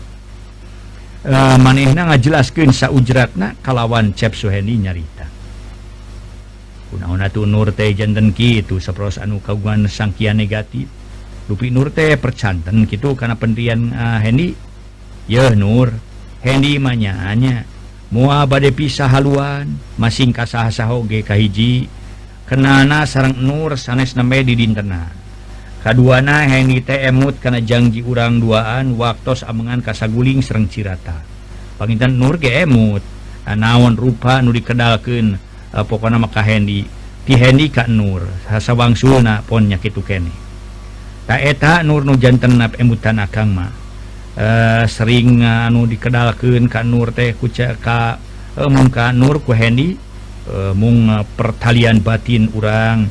Uh, 1.19 1.59
manehna 1.59 2.15
ngajelaskeun 2.15 2.71
saujratna 2.71 3.59
kalawan 3.59 4.15
cep 4.15 4.33
Suhendi 4.33 4.79
nyarita. 4.79 5.27
Kunaon 6.89 7.21
atuh 7.21 7.45
nur 7.45 7.69
teh 7.75 7.91
janten 7.93 8.33
kitu 8.33 8.81
sapros 8.81 9.21
anu 9.21 9.43
kagungan 9.43 9.85
sangkia 9.85 10.33
negatif. 10.33 10.98
Lupi 11.49 11.73
Nur 11.73 11.89
teh 11.89 12.13
percanten 12.13 12.85
gitu 12.85 13.17
karena 13.17 13.33
pendirian 13.33 13.89
eh, 13.89 13.97
uh, 13.97 14.19
Hendy 14.21 14.53
ya 15.25 15.49
Nur. 15.57 15.89
Hendy 16.39 16.79
manyanya 16.79 17.67
mua 18.13 18.47
badai 18.47 18.71
pisah 18.71 19.11
haluan 19.11 19.75
masing 19.99 20.31
kasahsahoge 20.31 21.25
kahiji 21.25 21.89
kenana 22.45 23.03
sarang 23.03 23.35
Nur 23.41 23.75
sanes 23.75 24.15
nembe 24.15 24.39
di 24.45 24.55
dintena 24.55 25.11
kaduana 25.81 26.45
Hendy 26.45 26.85
teh 26.85 27.09
emut 27.09 27.41
karena 27.41 27.59
janji 27.59 28.05
urang 28.05 28.37
duaan 28.39 28.93
waktu 28.99 29.41
amengan 29.47 29.81
kasaguling 29.81 30.45
sereng 30.45 30.69
cirata. 30.69 31.17
Pangintan 31.81 32.19
Nur 32.19 32.37
ge 32.37 32.63
emut. 32.63 33.01
Naon 33.49 33.97
rupa 33.97 34.45
nu 34.45 34.53
dikedalken 34.53 35.33
uh, 35.33 35.81
eh, 35.81 35.81
pokoknya 35.81 36.21
maka 36.21 36.45
Hendy 36.45 36.85
ti 37.25 37.33
Hendy 37.33 37.73
Kak 37.73 37.89
Nur. 37.89 38.21
Hasa 38.45 38.77
wangsulna 38.77 39.41
pon 39.41 39.65
nyakit 39.65 39.97
kene. 40.05 40.48
taeta 41.29 41.85
Nur 41.85 42.01
nujanten 42.01 42.57
emutan 42.57 43.21
Kama 43.29 43.69
e, 44.33 44.41
eh, 44.41 44.83
sering 44.89 45.45
eh, 45.45 45.69
anu 45.69 45.85
dikedalken 45.85 46.65
Ka 46.65 46.81
Nur 46.81 47.13
teh 47.13 47.37
kucaka 47.37 48.17
e, 48.57 48.65
eh, 48.65 48.69
muka 48.73 49.13
Nur 49.13 49.45
kuhendi 49.45 49.93
e, 50.49 50.73
mung 50.73 51.05
pertalian 51.37 52.01
batin 52.01 52.49
urang 52.57 53.05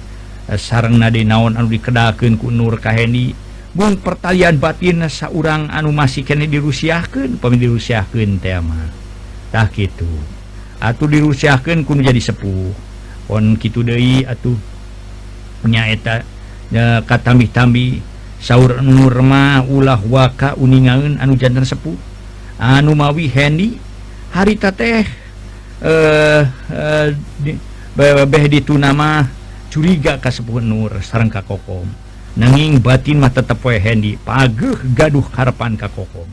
sarang 0.58 0.98
nadi 0.98 1.22
naon 1.22 1.54
anu 1.54 1.70
dikedalken 1.70 2.40
ku 2.40 2.50
Nur 2.50 2.82
Ka 2.82 2.90
Hendi. 2.90 3.46
Mung 3.76 4.00
pertalian 4.00 4.56
batin 4.56 5.04
seorang 5.06 5.68
anu 5.68 5.92
masih 5.92 6.24
kene 6.24 6.48
dirusiahkan 6.48 7.36
pemilih 7.38 7.78
tema 8.40 8.88
tak 9.52 9.76
gitu 9.76 10.08
atau 10.80 11.04
dirusiahkan 11.04 11.84
ku 11.84 11.92
jadi 12.00 12.18
sepuh. 12.18 12.72
On 13.28 13.44
gitu 13.60 13.84
Dei 13.84 14.24
atuh 14.24 14.56
punyaeta 15.60 16.24
ya 16.68 17.00
katambi-tambi 17.04 18.00
sauur 18.38 18.80
Nurma 18.84 19.64
ulah 19.66 20.00
waka 20.02 20.54
uningaun 20.56 21.18
anu 21.18 21.34
jantan 21.34 21.64
sepuh. 21.64 21.96
Anu 22.58 22.98
mawi 22.98 23.30
Hendi 23.30 23.78
harita 24.34 24.74
teh 24.74 25.06
eh, 25.82 26.42
eh 26.74 28.48
di 28.50 28.60
tunama 28.66 29.30
curiga 29.70 30.18
kasepun 30.18 30.66
Nur 30.66 30.98
sarang 31.06 31.30
kakokom 31.30 31.86
nanging 32.34 32.82
batin 32.82 33.22
mata 33.22 33.46
tepoe 33.46 33.78
Hendi 33.78 34.18
pageh 34.18 34.74
gaduh 34.90 35.26
harapan 35.34 35.78
kakokom 35.78 36.26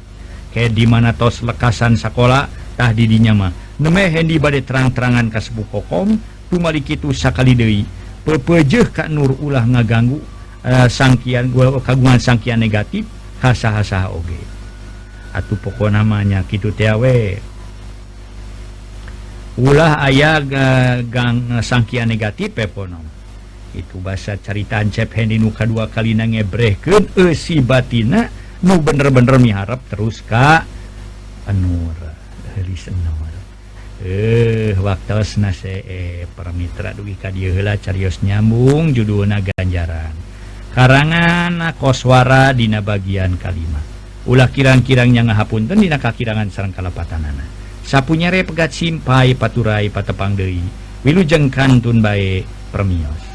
kayak 0.56 0.72
di 0.72 0.88
mana 0.88 1.12
tos 1.12 1.44
lekasan 1.44 2.00
sekolahtah 2.00 2.96
didinya 2.96 3.36
mah. 3.36 3.52
Neme 3.76 4.08
Hendi 4.08 4.40
badai 4.40 4.64
terang-terangan 4.64 5.28
kasepuh 5.28 5.68
kokom 5.68 6.16
tumalik 6.48 6.88
itu 6.96 7.12
sakali 7.12 7.52
deui. 7.52 7.84
pepejeh 8.26 8.90
Kak 8.90 9.08
Nur 9.14 9.38
ulah 9.38 9.64
ngaganggu 9.64 10.18
uh, 10.66 10.88
sangkian 10.90 11.54
gua 11.54 11.78
kagungan 11.78 12.18
sangkian 12.18 12.58
negatif 12.58 13.06
hasa-hasa 13.40 14.10
oge. 14.10 14.42
Atuh 15.32 15.60
pokok 15.62 15.94
namanya 15.94 16.42
gitu 16.50 16.74
tewe 16.74 17.38
ulah 19.56 20.04
ayah 20.12 20.44
uh, 20.44 21.00
gang 21.08 21.60
eh, 21.60 21.64
sangkian 21.64 22.12
negatif 22.12 22.52
peponom. 22.52 23.04
Itu 23.76 24.00
bahasa 24.00 24.40
caritaan 24.40 24.92
cep 24.92 25.12
Hendi 25.16 25.40
nuka 25.40 25.68
dua 25.68 25.88
kali 25.88 26.16
na 26.16 26.28
ngebrehkeun 26.28 27.16
eh, 27.16 27.36
si 27.36 27.64
batina 27.64 28.28
nu 28.64 28.80
bener-bener 28.80 29.38
miharap 29.38 29.84
terus 29.92 30.24
ka 30.24 30.64
anur 31.46 31.96
heulis 32.56 32.88
eh 34.04 34.76
waktu 34.76 35.24
nase 35.40 35.76
eh, 35.86 36.28
Mitra 36.56 36.96
duwi 36.96 37.16
kadiola 37.20 37.76
carius 37.80 38.24
nyambung 38.24 38.96
judul 38.96 39.28
na 39.28 39.44
ganjaran. 39.44 40.16
Karangan 40.76 41.76
koswara 41.80 42.52
dina 42.52 42.84
bagian 42.84 43.40
kalima. 43.40 43.80
Ulah 44.28 44.52
kirang-kirangnya 44.52 45.32
ngahapunten 45.32 45.80
dina 45.80 46.00
kakirangan 46.00 46.52
sarang 46.52 46.74
kalapatanana. 46.76 47.44
Sapunyare 47.86 48.44
pegat 48.44 48.74
simpai 48.74 49.38
paturai 49.38 49.88
patepang 49.94 50.36
deui. 50.36 50.64
Wilujeng 51.06 51.54
kantun 51.54 52.02
bae 52.02 52.42
permios 52.74 53.35